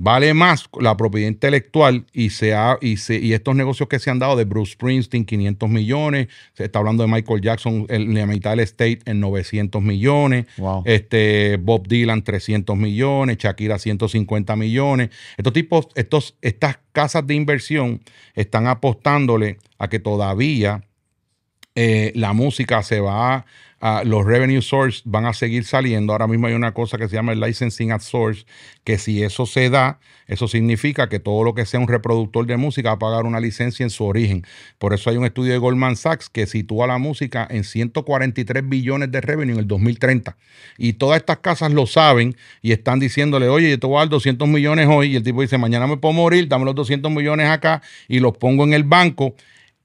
[0.00, 4.36] vale más la propiedad intelectual y, se y, y, estos negocios que se han dado
[4.36, 8.60] de Bruce Springsteen, 500 millones, se está hablando de Michael Jackson, en la mitad del
[8.60, 10.46] estate en 900 millones,
[10.84, 15.08] este, Bob Dylan 300 millones, Shakira 150 millones.
[15.38, 18.00] Estos tipos, estos, estas casas de inversión
[18.34, 20.84] están apostándole a que todavía
[21.74, 23.46] eh, la música se va a,
[24.04, 26.12] los revenue source van a seguir saliendo.
[26.12, 28.44] Ahora mismo hay una cosa que se llama el licensing at source,
[28.84, 32.56] que si eso se da, eso significa que todo lo que sea un reproductor de
[32.56, 34.44] música va a pagar una licencia en su origen.
[34.78, 39.12] Por eso hay un estudio de Goldman Sachs que sitúa la música en 143 billones
[39.12, 40.36] de revenue en el 2030.
[40.76, 44.08] Y todas estas casas lo saben y están diciéndole, oye, yo te voy a dar
[44.08, 45.12] 200 millones hoy.
[45.12, 48.36] Y el tipo dice, mañana me puedo morir, dame los 200 millones acá y los
[48.36, 49.34] pongo en el banco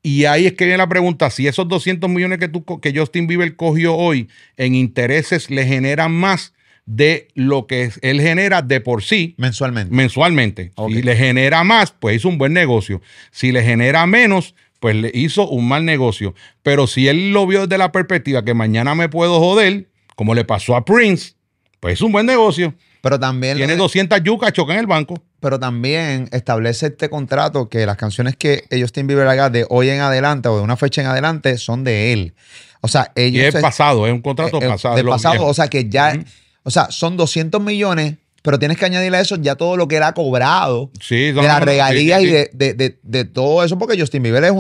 [0.04, 3.26] y ahí es que viene la pregunta, si esos 200 millones que, tú, que Justin
[3.26, 4.28] Bieber cogió hoy
[4.58, 6.54] en intereses le generan más
[6.86, 9.36] de lo que él genera de por sí.
[9.38, 9.96] Mensualmente.
[9.96, 10.72] Mensualmente.
[10.90, 13.02] Si le genera más, pues hizo un buen negocio.
[13.32, 16.36] Si le genera menos, pues le hizo un mal negocio.
[16.62, 19.88] Pero si él lo vio desde la perspectiva que mañana me puedo joder,
[20.18, 21.36] como le pasó a Prince,
[21.80, 22.74] pues es un buen negocio.
[23.02, 23.56] Pero también.
[23.56, 25.22] Tiene 200 yucas, choca en el banco.
[25.44, 29.90] Pero también establece este contrato que las canciones que ellos tienen Bieber haga de hoy
[29.90, 32.34] en adelante o de una fecha en adelante son de él.
[32.80, 33.44] O sea, ellos.
[33.44, 34.96] Y es pasado, es un contrato eh, eh, pasado.
[34.96, 36.18] De pasado, o sea, que ya.
[36.64, 39.98] O sea, son 200 millones pero tienes que añadirle a eso ya todo lo que
[39.98, 44.52] él ha cobrado de las regalías y de, todo eso, porque Justin Bieber es,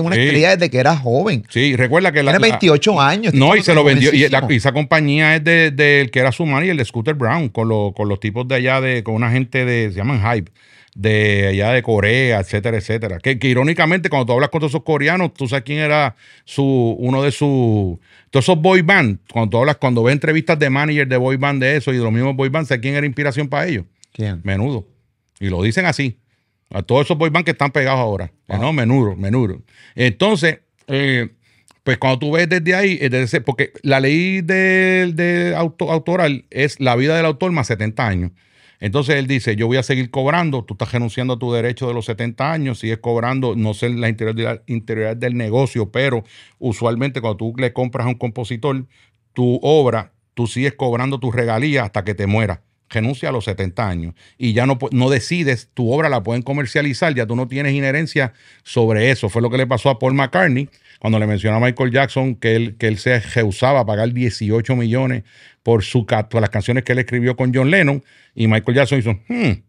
[0.00, 1.44] una estrella desde que era joven.
[1.48, 3.34] Sí, recuerda que Tiene 28 años.
[3.34, 4.12] No, y se lo vendió.
[4.14, 7.92] Y, esa compañía es del de, que era su y el de Scooter Brown, con,
[7.92, 10.52] con los tipos de allá, de con una gente de, se llaman Hype
[10.94, 13.18] de allá de Corea, etcétera, etcétera.
[13.18, 17.22] Que, irónicamente, cuando tú hablas con todos esos coreanos, tú sabes quién era su, uno
[17.22, 17.98] de sus,
[18.30, 21.62] todos esos boy band, cuando tú hablas, cuando ves entrevistas de manager de boy band
[21.62, 23.84] de eso y de los mismos boy band, ¿sabes quién era inspiración para ellos?
[24.12, 24.40] ¿Quién?
[24.44, 24.86] Menudo.
[25.38, 26.18] Y lo dicen así.
[26.70, 28.32] A todos esos boy band que están pegados ahora.
[28.48, 29.62] No, menudo, menudo.
[29.94, 31.30] Entonces, eh,
[31.82, 36.94] pues cuando tú ves desde ahí, desde porque la ley de, de autoral es la
[36.94, 38.30] vida del autor más 70 años.
[38.80, 41.94] Entonces él dice, yo voy a seguir cobrando, tú estás renunciando a tu derecho de
[41.94, 46.24] los 70 años, sigues cobrando, no sé la interioridad, del negocio, pero
[46.58, 48.86] usualmente cuando tú le compras a un compositor
[49.34, 53.88] tu obra, tú sigues cobrando tu regalía hasta que te muera renuncia a los 70
[53.88, 57.72] años y ya no, no decides, tu obra la pueden comercializar, ya tú no tienes
[57.72, 58.32] inherencia
[58.64, 59.28] sobre eso.
[59.28, 60.68] Fue lo que le pasó a Paul McCartney
[61.00, 64.76] cuando le mencionó a Michael Jackson que él, que él se rehusaba a pagar 18
[64.76, 65.24] millones
[65.64, 69.12] por, su, por las canciones que él escribió con John Lennon y Michael Jackson hizo,
[69.28, 69.62] hmm,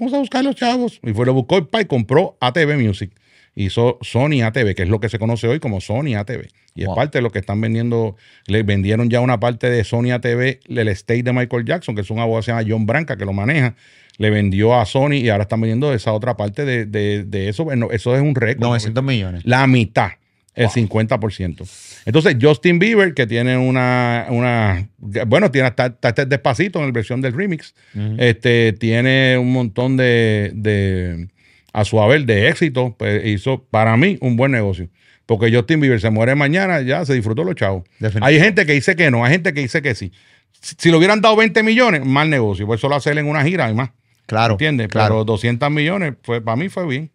[0.00, 0.98] vamos a buscar a los chavos.
[1.04, 3.12] Y fue, lo buscó y, y compró ATV Music
[3.54, 6.48] hizo Sony ATV, que es lo que se conoce hoy como Sony ATV.
[6.74, 8.16] Y es parte de lo que están vendiendo.
[8.46, 12.10] Le vendieron ya una parte de Sony ATV, el estate de Michael Jackson, que es
[12.10, 13.74] un abogado que se llama John Branca, que lo maneja.
[14.16, 17.64] Le vendió a Sony y ahora están vendiendo esa otra parte de, eso.
[17.64, 18.62] Bueno, eso es un récord.
[18.62, 19.42] 900 millones.
[19.44, 20.12] La mitad
[20.54, 22.02] el 50%.
[22.04, 27.20] Entonces, Justin Bieber, que tiene una, una bueno, tiene hasta, este despacito en la versión
[27.20, 27.74] del remix,
[28.18, 31.28] este, tiene un montón de,
[31.72, 34.88] a su haber de éxito, pues hizo para mí un buen negocio.
[35.24, 37.84] Porque Justin Bieber se muere mañana, ya se disfrutó los chavos.
[38.20, 40.12] Hay gente que dice que no, hay gente que dice que sí.
[40.60, 42.66] Si, le hubieran dado 20 millones, mal negocio.
[42.66, 43.90] Pues solo hacerle en una gira y más.
[44.26, 44.54] Claro.
[44.54, 44.88] ¿Entiendes?
[44.92, 47.10] Pero 200 millones, pues para mí fue bien.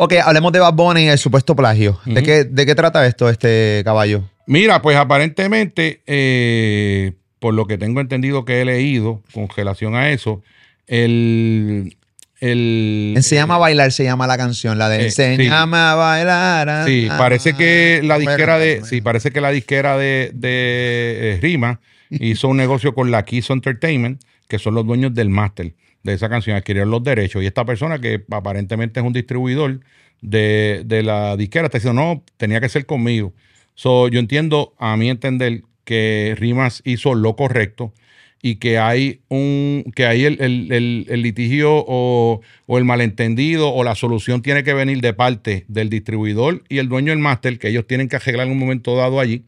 [0.00, 1.98] Ok, hablemos de Bad Bunny y el supuesto plagio.
[2.04, 4.22] ¿De, qué, ¿De qué trata esto, este caballo?
[4.46, 10.10] Mira, pues aparentemente, eh, por lo que tengo entendido que he leído con relación a
[10.10, 10.40] eso,
[10.86, 11.96] el,
[12.38, 16.86] el, Enseñame a bailar se llama la canción, la de eh, Enseñame a bailar.
[16.86, 21.80] Sí, parece que la disquera de, sí, parece que la disquera de, de eh, Rima
[22.10, 26.28] hizo un negocio con la Kiss Entertainment, que son los dueños del máster de esa
[26.28, 27.42] canción, adquirieron los derechos.
[27.42, 29.80] Y esta persona, que aparentemente es un distribuidor
[30.20, 33.32] de, de la disquera, está diciendo, no, tenía que ser conmigo.
[33.74, 37.94] So, yo entiendo, a mi entender, que Rimas hizo lo correcto
[38.42, 43.82] y que hay un que hay el, el- el- litigio o, o el malentendido o
[43.84, 47.68] la solución tiene que venir de parte del distribuidor y el dueño del máster, que
[47.68, 49.44] ellos tienen que arreglar en un momento dado allí,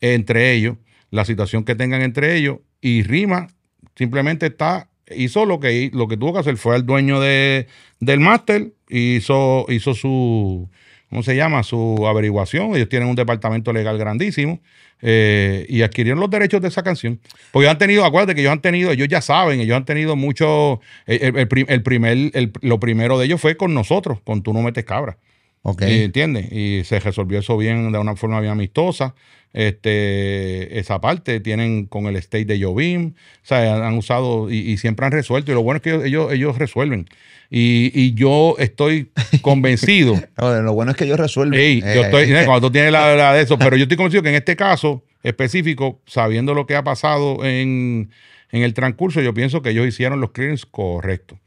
[0.00, 0.76] entre ellos,
[1.10, 3.48] la situación que tengan entre ellos, y Rima
[3.94, 7.66] simplemente está, hizo lo que, lo que tuvo que hacer, fue al dueño de,
[8.00, 10.68] del máster, hizo, hizo su,
[11.10, 11.62] ¿cómo se llama?
[11.62, 12.74] Su averiguación.
[12.74, 14.60] Ellos tienen un departamento legal grandísimo
[15.02, 17.20] eh, y adquirieron los derechos de esa canción.
[17.52, 20.16] Porque ellos han tenido, acuérdate que ellos han tenido, ellos ya saben, ellos han tenido
[20.16, 24.20] mucho, el, el- el prim- el primer, el- lo primero de ellos fue con nosotros,
[24.24, 25.18] con Tú no metes cabra.
[25.66, 25.82] Ok.
[25.82, 26.52] Eh, ¿Entiendes?
[26.52, 29.14] Y se resolvió eso bien, de una forma bien amistosa.
[29.54, 34.76] Este, esa parte tienen con el state de Jovim, o sea, han, usado y, y
[34.78, 35.52] siempre han resuelto.
[35.52, 37.06] Y lo bueno es que ellos, ellos, resuelven.
[37.50, 39.10] Y, y yo estoy
[39.42, 40.20] convencido.
[40.36, 41.58] No, Lo bueno es que ellos resuelven.
[41.58, 43.96] Ey, Eh, yo estoy, eh, cuando tú tienes la, la de eso, pero yo estoy
[43.96, 48.10] convencido que en este caso específico, sabiendo lo que ha pasado en,
[48.50, 51.38] en el transcurso, yo pienso que ellos hicieron los clearings correctos.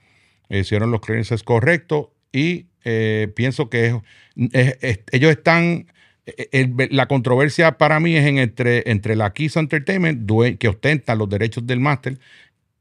[0.49, 3.95] Hicieron los clearances correctos y eh, pienso que es-
[4.53, 5.87] es- es- ellos están.
[6.25, 10.29] eh, el- la controversia para mí es en entre, entre la Kiss Entertainment,
[10.59, 12.17] que ostenta los derechos del máster,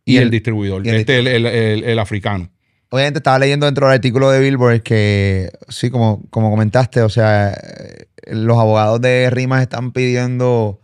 [0.04, 2.50] y, Y el, el- distribuidor, y el este, el, africano.
[2.88, 7.52] Obviamente estaba leyendo dentro del artículo de Billboard que, sí, como, como comentaste, o sea,
[7.52, 10.80] eh, los abogados de Rimas están pidiendo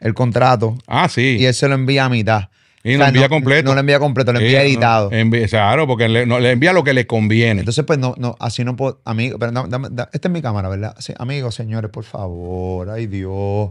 [0.00, 1.36] el contrato Ah, sí.
[1.40, 2.48] y él se lo envía a mitad.
[2.86, 3.68] Y O lo sea, envía no, completo.
[3.70, 5.10] No lo envía completo, lo envía Sí, editado.
[5.10, 7.60] no, claro, porque le, no, le envía lo que le conviene.
[7.60, 10.42] Entonces, pues no, no, así no puedo, amigo, pero no, dame- da- esta es mi
[10.42, 10.94] cámara, ¿verdad?
[10.98, 13.70] Sí, amigos, señores, por favor, ay Dios.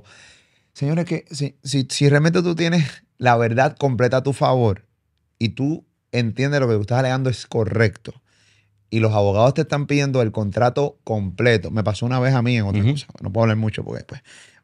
[0.74, 2.86] Señores, que si, si, si realmente tú tienes
[3.20, 4.88] la verdad completa a tu favor
[5.38, 8.14] y tú entiendes lo que tú estás alegando es correcto
[8.90, 12.58] y los abogados te están pidiendo el contrato completo, me pasó una vez a mí
[12.58, 14.22] en otra cosa, no puedo hablar mucho porque después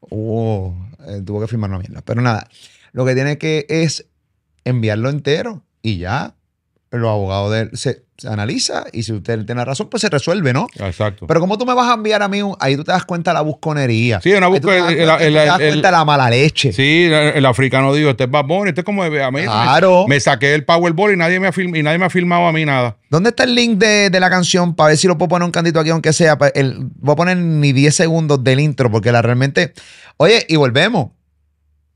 [0.10, 0.76] hubo,
[1.08, 2.48] eh, tuvo que firmar una mierda, pero nada,
[2.92, 4.08] lo que tiene que es
[4.70, 6.36] enviarlo entero y ya
[6.92, 10.54] los abogados de él se, se analiza y si usted tiene razón, pues se resuelve,
[10.54, 10.68] ¿no?
[10.80, 11.28] Exacto.
[11.28, 12.42] Pero ¿cómo tú me vas a enviar a mí?
[12.42, 14.20] un- ahí tú te das cuenta de la busconería.
[14.22, 16.06] Sí, una tú te busca- das el- cuenta- el- te das el- cuenta de la
[16.06, 16.74] mala leche.
[16.74, 20.06] Sí, el, africano dijo, este es Bad Bunny, este es como, a mí, Claro.
[20.08, 22.52] me, saqué el Powerball y nadie me ha, film- y nadie me ha filmado a
[22.52, 22.98] mí nada.
[23.12, 24.76] ¿Dónde está el link de, de la canción?
[24.76, 26.38] Para ver si lo puedo poner un cantito aquí, aunque sea.
[26.40, 29.74] voy a poner ni 10 segundos del intro, porque la realmente.
[30.18, 31.12] Oye, y volvemos.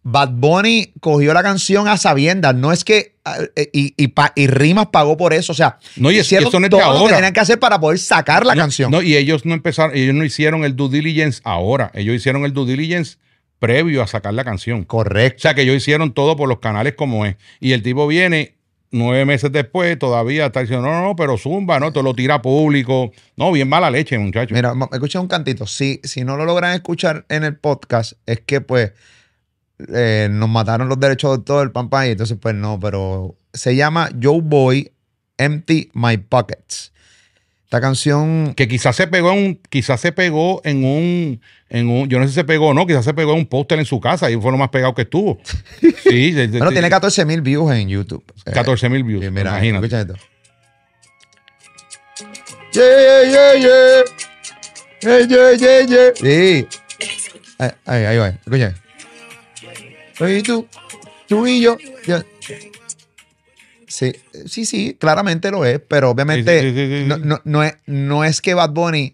[0.06, 2.54] Bad Bunny cogió la canción a sabiendas.
[2.56, 3.16] No es que.
[3.56, 5.54] eh, Y, y, pa- y Rimas pagó por eso.
[5.54, 7.16] O sea, No, y hicieron eso no es todo lo que ahora.
[7.16, 8.92] tenían que hacer para poder sacar la No, canción.
[8.92, 12.52] No, y ellos no empezaron, ellos no hicieron el due diligence ahora, ellos hicieron el
[12.54, 13.16] due diligence
[13.60, 14.82] previo a sacar la canción.
[14.82, 15.42] O Correcto.
[15.42, 17.38] sea que ellos hicieron todo por los canales como es.
[17.62, 18.56] Y el tipo viene
[18.92, 22.42] nueve meses después, todavía está diciendo, no, no, no, pero zumba, no, te lo tira
[22.42, 23.14] público.
[23.38, 24.54] No, bien mala leche, muchachos.
[24.54, 25.66] Mira, escucha un cantito.
[25.66, 28.92] Si, si no lo logran escuchar en el podcast, es que pues
[29.94, 33.76] eh, nos mataron los derechos de todo el pampa y entonces pues no, pero se
[33.76, 34.92] llama Joe Boy
[35.38, 36.92] Empty My Pockets.
[37.66, 42.08] Esta canción, que quizás se pegó en un, quizás se pegó en un, en un,
[42.08, 43.86] yo no sé si se pegó o no, quizás se pegó en un póster en
[43.86, 45.40] su casa y fue lo más pegado que estuvo.
[46.04, 48.24] Sí, de- de- bueno, de- tiene 14 mil views en YouTube.
[48.46, 49.26] Eh, 14 mil views.
[49.26, 49.88] y mira, imagínate.
[49.88, 50.14] escucha esto.
[52.74, 54.04] Yeah, yeah, yeah.
[55.02, 56.12] Yeah, yeah, yeah, yeah.
[56.16, 56.68] Sí.
[57.60, 58.28] Ahí, ahí, ahí va.
[58.30, 58.76] Escucha.
[60.20, 60.68] Oye, tú,
[61.28, 61.78] tú y yo.
[63.88, 64.12] Sí,
[64.48, 67.08] sí, sí, claramente lo es, pero obviamente Sí, sí, sí, sí, sí.
[67.08, 69.14] No, no- no es, no es que Bad Bunny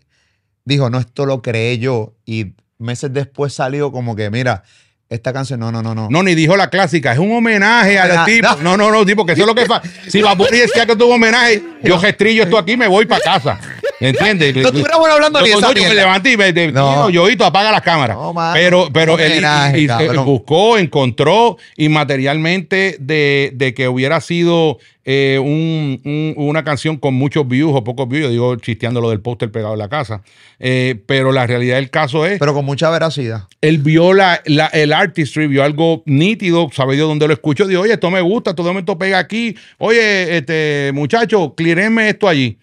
[0.63, 4.63] dijo, no, esto lo creé yo y meses después salió como que, mira,
[5.09, 6.07] esta canción, no, no, no, no.
[6.09, 8.47] No, ni dijo la clásica, es un homenaje al Ah, tipo.
[8.47, 8.57] no.
[8.61, 9.81] No, no, no, tipo, que eso es lo que pasa.
[10.07, 13.21] Si Bad Bunny decía que tuvo homenaje, yo restrillo esto aquí y me voy para
[13.21, 13.59] casa.
[13.99, 14.55] ¿Entiendes?
[14.55, 17.09] No estuviéramos hablando de esa yo me levanté y me de, No.
[17.09, 18.15] yo apaga las cámaras.
[18.17, 18.53] No, mano.
[18.53, 20.25] pero pero él Homenaje, y- y- cabrón.
[20.25, 24.77] buscó, encontró y materialmente de, de que hubiera sido
[25.11, 29.09] eh, un- un- una canción con muchos views o pocos views, yo digo chisteando lo
[29.09, 30.21] del póster pegado en la casa,
[30.61, 33.43] Eh, pero la realidad del caso es Pero con mucha veracidad.
[33.61, 37.81] él vio la, la- el artistry, vio algo nítido, sabe de dónde lo escuchó, dijo,
[37.81, 42.57] oye, esto me gusta, todo momento pega aquí, oye, este muchacho, clearenme esto allí.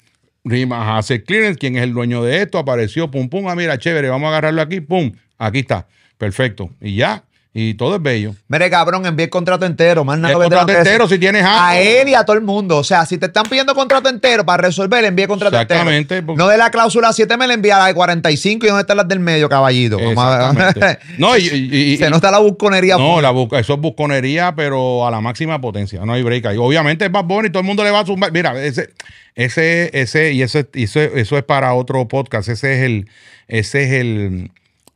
[0.48, 4.08] Rimas hace clearance, quién es el dueño de esto, apareció, pum, pum, ah, mira, chévere,
[4.08, 5.88] vamos a agarrarlo aquí, pum, aquí está,
[6.18, 7.24] perfecto, y ya,
[7.58, 8.34] y todo es bello.
[8.48, 10.04] Mire, cabrón, envíe el contrato entero.
[10.04, 11.58] Más nada El contrato entero, si tienes algo.
[11.58, 12.76] A él y a todo el mundo.
[12.76, 16.26] O sea, si te están pidiendo contrato entero para resolver, envíe contrato Exactamente, entero.
[16.26, 18.98] porque- No de la cláusula 7, me la envía la de 45 y dónde están
[18.98, 19.98] las del medio, caballito.
[19.98, 20.98] Exactamente.
[21.18, 22.98] No, y- y- y- Se nota la busconería.
[22.98, 26.04] No, la busca, eso es busconería, pero a la máxima potencia.
[26.04, 26.58] No hay break ahí.
[26.58, 28.32] Obviamente es más bonito, todo el mundo le va a zumbar.
[28.32, 28.90] Mira, ese,
[29.34, 32.50] ese, ese, y ese, y eso, eso es para otro podcast.
[32.50, 33.08] Ese es el,
[33.48, 34.50] ese es el,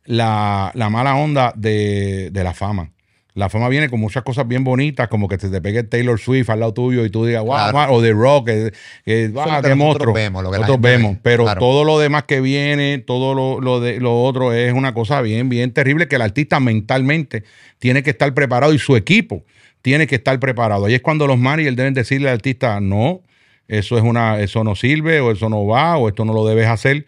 [0.04, 2.90] la, la mala onda de, de la fama.
[3.34, 6.50] La fama viene con muchas cosas bien bonitas, como que se te pegue Taylor Swift
[6.50, 7.72] al lado tuyo y tú digas, wow, Claro.
[7.78, 8.72] man", o The Rock, que,
[9.04, 10.90] que, ah, nosotros vemos, lo que Nosotros ve,
[11.22, 11.60] pero claro.
[11.60, 15.48] todo lo demás que viene, todo lo, lo de lo otro es una cosa bien,
[15.48, 17.44] bien terrible que el artista mentalmente
[17.78, 19.44] tiene que estar preparado y su equipo
[19.80, 20.86] tiene que estar preparado.
[20.86, 23.22] Ahí es cuando los managers deben decirle al artista, no,
[23.68, 26.66] eso es una, eso no sirve, o eso no va, o esto no lo debes
[26.66, 27.06] hacer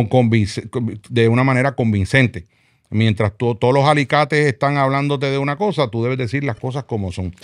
[0.00, 0.18] con
[1.10, 2.46] de una manera convincente.
[2.90, 6.84] Mientras tú- todos los alicates están hablándote de una cosa, tú debes decir las cosas
[6.84, 7.34] como son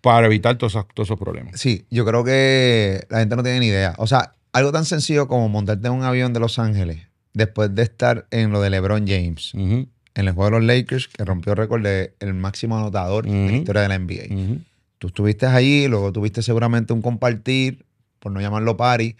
[0.00, 1.60] para evitar todos esos, todos esos problemas.
[1.60, 3.94] Sí, yo creo que la gente no tiene ni idea.
[3.98, 6.98] O sea, algo tan sencillo como montarte en un avión de Los Ángeles
[7.34, 11.24] después de estar en lo de LeBron James, en el juego de los Lakers, que
[11.24, 14.56] rompió el récord de el máximo anotador de la historia de la NBA.
[14.98, 17.84] Tú estuviste allí, luego tuviste seguramente un compartir,
[18.18, 19.14] por no llamarlo party,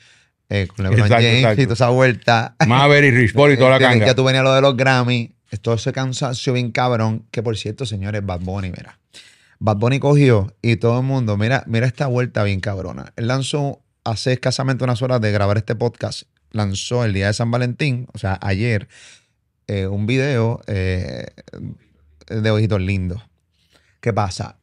[0.51, 1.63] eh, con LeBron Exacto, James exacto.
[1.63, 2.57] y toda esa vuelta.
[2.67, 4.07] Maverick, Rich Paul y toda la canga.
[4.07, 7.87] Ya tú venías lo de los Grammy, todo ese cansancio bien cabrón, que por cierto,
[7.87, 8.99] señores, Bad Bunny, mira.
[9.59, 13.13] Bad Bunny cogió y todo el mundo, mira, mira esta vuelta bien cabrona.
[13.17, 17.51] Él lanzó hace escasamente unas horas de grabar este podcast, lanzó el día de San
[17.51, 18.89] Valentín, o sea, ayer,
[19.67, 21.27] eh, un video eh,
[22.29, 23.23] de ojitos lindos.
[24.01, 24.59] ¿Qué pasa?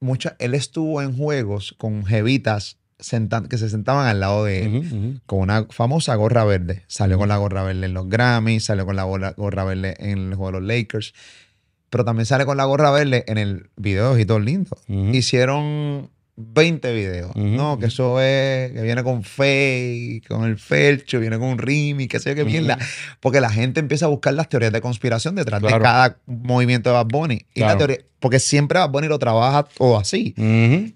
[0.00, 5.20] Mucha, él estuvo en juegos con jevitas sentan- que se sentaban al lado de él
[5.26, 6.82] con una famosa gorra verde.
[6.86, 10.28] Salió con la gorra verde en los Grammys, salió con la gorra, gorra verde en
[10.30, 11.14] el juego de los Lakers,
[11.90, 14.80] pero también sale con la gorra verde en el video de Ojitos Lindos.
[14.88, 15.10] Ujú.
[15.14, 17.34] Hicieron 20 videos.
[17.34, 22.08] No, que eso es, que viene con Faye, con el Felcho, viene con un Rimi,
[22.08, 22.78] qué sé yo qué mierda.
[23.20, 25.76] Porque la gente empieza a buscar las teorías de conspiración detrás Claro.
[25.78, 27.46] de cada movimiento de Bad Bunny.
[27.54, 30.34] Y la teoría, porque siempre Bad Bunny lo trabaja todo así.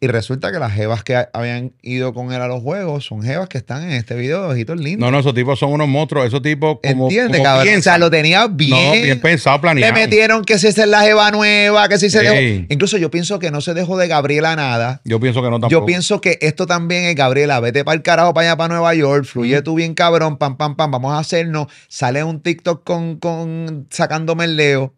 [0.00, 3.22] Y resulta que las jevas que ha- habían ido con él a los juegos son
[3.22, 5.00] jevas que están en este video de ojitos lindos.
[5.06, 6.26] No, no, esos tipos son unos monstruos.
[6.26, 7.78] Esos tipos como, ¿Entiendes, como cabrón?
[7.78, 8.70] O sea, lo tenía bien.
[8.70, 9.94] No, bien pensado, Le planeado.
[9.94, 12.64] metieron que si esa es la jeva nueva, que si se dejó.
[12.70, 15.00] Incluso yo pienso que no se dejó de Gabriela nada.
[15.04, 15.70] Yo pienso que no tampoco.
[15.70, 18.94] Yo pienso que esto también es Gabriela, vete para el carajo para allá para Nueva
[18.94, 21.66] York, fluye tú bien cabrón, pam, pam, pam, vamos a hacernos.
[21.88, 24.94] Sale un TikTok con, con sacándome el leo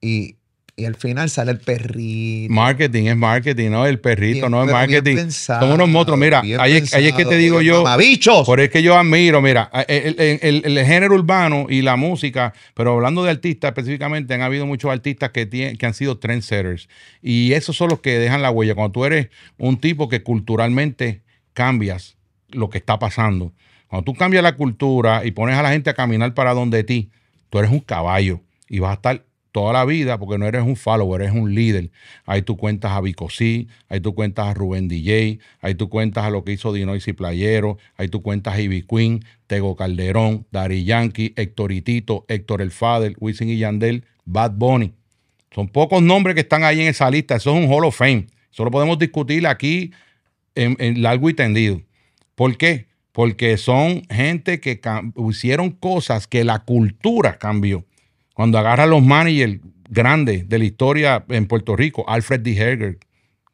[0.00, 0.35] y,
[0.78, 2.52] y al final sale el perrito.
[2.52, 5.16] Marketing es marketing, no el perrito, Bien- no es marketing.
[5.16, 6.20] pensado, Son unos monstruos.
[6.20, 7.82] Mira, ahí es, ahí es que te pensado, digo yo.
[7.82, 8.44] ¡Mamabichos!
[8.44, 11.96] Por eso es que yo admiro, mira, el, el- el- el género urbano y la
[11.96, 16.18] música, pero hablando de artistas específicamente, han habido muchos artistas que, tienen, que han sido
[16.18, 16.88] trendsetters.
[17.22, 18.74] Y esos son los que dejan la huella.
[18.74, 21.22] Cuando tú eres un tipo que culturalmente
[21.54, 22.16] cambias
[22.50, 23.52] lo que está pasando.
[23.88, 27.10] Cuando tú cambias la cultura y pones a la gente a caminar para donde ti,
[27.48, 29.24] tú eres un caballo y vas a estar
[29.56, 31.90] toda la vida porque no eres un follower, eres un líder.
[32.26, 36.24] Ahí tú cuentas a Vico C, ahí tú cuentas a Rubén DJ, ahí tú cuentas
[36.24, 40.46] a lo que hizo Dinois y Playero, ahí tú cuentas a Ivy Queen, Tego Calderón,
[40.50, 44.92] Dari Yankee, Héctor Itito, Héctor El Fader, Wisin y Yandel, Bad Bunny.
[45.54, 47.36] Son pocos nombres que están ahí en esa lista.
[47.36, 48.26] Eso es un Hall of Fame.
[48.52, 49.90] Eso lo podemos discutir aquí
[50.54, 51.80] en, en largo y tendido.
[52.34, 52.88] ¿Por qué?
[53.12, 54.78] Porque son gente que
[55.30, 57.85] hicieron cosas que la cultura cambió.
[58.36, 62.54] Cuando agarran los managers grandes de la historia en Puerto Rico, Alfred D.
[62.54, 62.98] Herger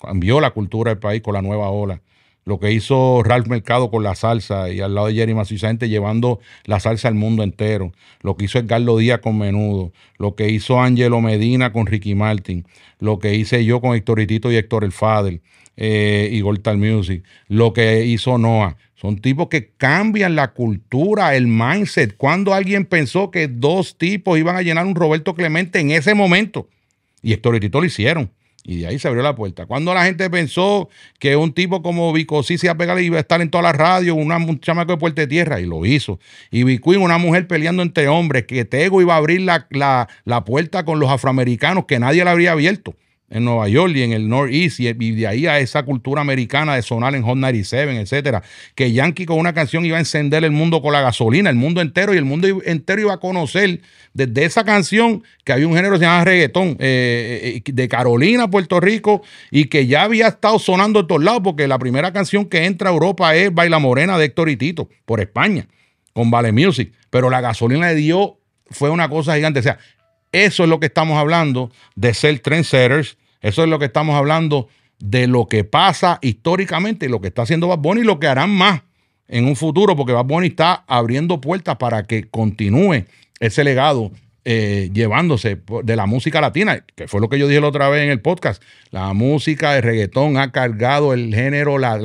[0.01, 2.03] cambió la cultura del país con la nueva ola.
[2.45, 6.41] Lo que hizo Ralph Mercado con la salsa y al lado de Jerry gente llevando
[6.65, 7.93] la salsa al mundo entero.
[8.21, 9.93] Lo que hizo Edgardo Díaz con Menudo.
[10.19, 12.67] Lo que hizo Angelo Medina con Ricky Martin.
[12.99, 15.41] Lo que hice yo con Héctor Itito y Héctor El Fader
[15.77, 17.25] eh, y Goltal Music.
[17.47, 18.77] Lo que hizo Noah.
[18.97, 22.17] Son tipos que cambian la cultura, el mindset.
[22.17, 26.69] Cuando alguien pensó que dos tipos iban a llenar un Roberto Clemente en ese momento.
[27.23, 28.31] Y Héctor y Tito lo hicieron.
[28.65, 29.67] Y de ahí se abrió la puerta.
[29.67, 30.89] Cuando la gente pensó
[31.19, 33.73] que un tipo como Vico sí a pegar y iba a estar en toda la
[33.73, 36.21] radio, una, un chamaco de Puerta de Tierra, y lo hizo.
[36.51, 40.45] Y Bicuín, una mujer peleando entre hombres, que Tego iba a abrir la, la- la
[40.45, 42.95] puerta con los afroamericanos que nadie la habría abierto
[43.33, 46.77] en Nueva York y en el Northeast y, y de ahí a esa cultura americana
[46.77, 48.43] de sonar en Hot 97, etcétera.
[48.75, 51.81] Que Yankee con una canción iba a encender el mundo con la gasolina, el mundo
[51.81, 53.81] entero, y el mundo entero iba a conocer
[54.13, 58.49] desde esa canción que había un género que se llama reggaetón eh, eh, de Carolina,
[58.51, 62.45] Puerto Rico, y que ya había estado sonando en todos lados, porque la primera canción
[62.45, 65.67] que entra a Europa es Baila Morena de Héctor y Tito, por España,
[66.13, 66.93] con Vale Music.
[67.09, 68.39] Pero la gasolina le dio,
[68.71, 69.61] fue una cosa gigante.
[69.61, 69.79] O sea,
[70.33, 73.17] eso es lo que estamos hablando de ser trendsetters.
[73.43, 74.69] Eso es lo que estamos hablando
[74.99, 78.51] de lo que pasa históricamente lo que está haciendo Bad Bunny y lo que harán
[78.51, 78.83] más
[79.29, 83.05] en un futuro, porque Bad Bunny está abriendo puertas para que continúe
[83.41, 84.13] ese legado
[84.45, 88.05] eh, llevándose de la música latina, que fue lo que yo dije la otra vez
[88.05, 88.63] en el podcast.
[88.91, 91.99] La música de reggaetón ha cargado el género, la,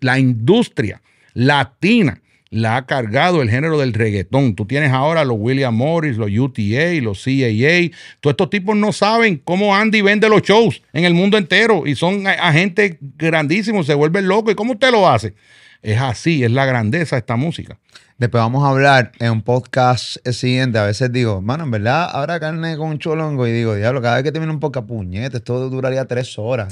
[0.00, 1.02] la industria
[1.34, 2.20] latina
[2.50, 4.54] la ha cargado el género del reggaetón.
[4.54, 7.90] Tú tienes ahora los William Morris, los UTA, los CAA.
[8.20, 11.96] Todos estos tipos no saben cómo Andy vende los shows en el mundo entero y
[11.96, 14.52] son agentes grandísimos, se vuelven locos.
[14.52, 15.34] ¿Y cómo usted lo hace?
[15.82, 17.78] Es así, es la grandeza de esta música.
[18.16, 20.78] Después vamos a hablar en un podcast siguiente.
[20.78, 23.48] A veces digo, mano, en verdad, habrá carne con un cholongo.
[23.48, 26.68] Y digo, diablo, cada vez que termine un podcast, puñete, esto duraría tres horas.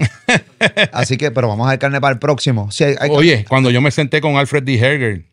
[0.93, 2.69] Así que, pero vamos a ver carne para el próximo.
[3.11, 4.79] Oye, cuando yo me senté con Alfred D.
[4.79, 5.32] Herger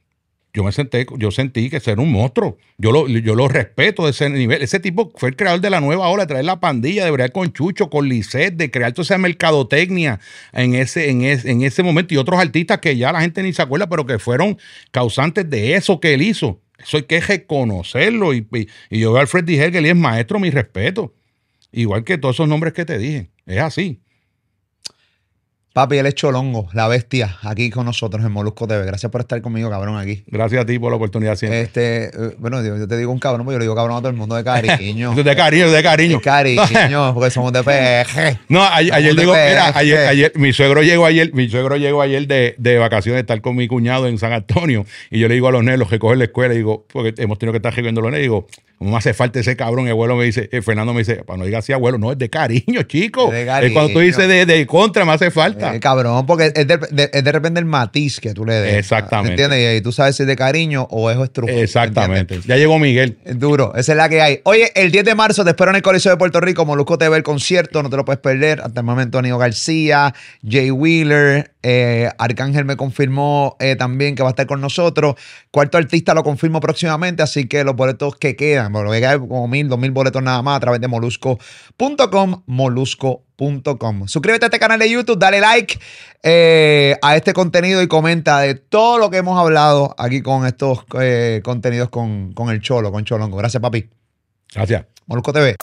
[0.53, 2.57] yo me senté, yo sentí que era un monstruo.
[2.77, 4.61] Yo lo, yo lo respeto de ese nivel.
[4.61, 7.31] Ese tipo fue el creador de la nueva ola, de traer la pandilla, de bregar
[7.31, 10.19] con Chucho, con Lisset, de crear toda esa mercadotecnia
[10.51, 12.13] en ese, en, en ese momento.
[12.13, 14.57] Y otros artistas que ya la gente ni se acuerda, pero que fueron
[14.91, 16.59] causantes de eso que él hizo.
[16.79, 18.33] Eso hay que reconocerlo.
[18.33, 18.47] Y,
[18.89, 21.13] y, yo veo al Freddy Hegel y es maestro, mi respeto.
[21.71, 23.29] Igual que todos esos nombres que te dije.
[23.45, 24.01] Es así.
[25.71, 28.83] Papi, él es Cholongo, la bestia, aquí con nosotros en Molusco TV.
[28.85, 30.23] Gracias por estar conmigo, cabrón, aquí.
[30.25, 31.61] Gracias a ti por la oportunidad siempre.
[31.61, 34.09] Este, eh, bueno, yo, te digo un cabrón, porque yo le digo cabrón a todo
[34.09, 35.13] el mundo de cariño.
[35.23, 36.17] de cariño, de cariño.
[36.17, 38.39] De cariño, porque somos de PG.
[38.49, 42.55] No, ayer, digo, mira, ayer, ayer, mi suegro llegó ayer, mi suegro llegó ayer de,
[42.57, 45.63] de vacaciones, estar con mi cuñado en San Antonio, y yo le digo a los
[45.63, 48.23] nelos que cogen la escuela, y digo, porque hemos tenido que estar reviendo los nelos,
[48.23, 48.47] digo,
[48.79, 49.87] ¿Cómo hace falta ese cabrón?
[49.87, 52.17] El abuelo me dice, eh, Fernando me dice, para no diga así, abuelo, no, es
[52.17, 53.25] de cariño, chico.
[53.33, 55.58] Es, de cuando tú dices de, contra, me hace falta.
[55.59, 58.75] Eh, cabrón, porque es de, repente el matiz que tú le des.
[58.75, 59.43] Exactamente.
[59.43, 59.79] ¿Entiendes?
[59.79, 61.51] Y tú sabes si es de cariño o es estrujo.
[61.51, 62.39] Exactamente.
[62.45, 63.17] Ya llegó Miguel.
[63.25, 64.41] Es duro, esa es la que hay.
[64.43, 67.17] Oye, el 10 de marzo te espero en el Coliseo de Puerto Rico, Molusco TV,
[67.17, 68.61] el concierto, no te lo puedes perder.
[68.61, 70.13] Hasta el momento, Anío García,
[70.47, 75.15] Jay Wheeler, eh, Arcángel me confirmó también que va a estar con nosotros.
[75.51, 79.67] Cuarto artista lo confirmo próximamente, así que los boletos que quedan, bueno, que como mil,
[79.67, 84.07] dos mil boletos nada más a través de molusco.com, molusco.com.
[84.07, 85.79] Suscríbete a este canal de YouTube, dale like
[86.23, 90.79] eh, a este contenido y comenta de todo lo que hemos hablado aquí con estos
[90.99, 93.37] eh, contenidos con, con el Cholo, con Cholongo.
[93.37, 93.89] Gracias, papi.
[94.53, 94.85] Gracias.
[95.05, 95.55] Molusco TV.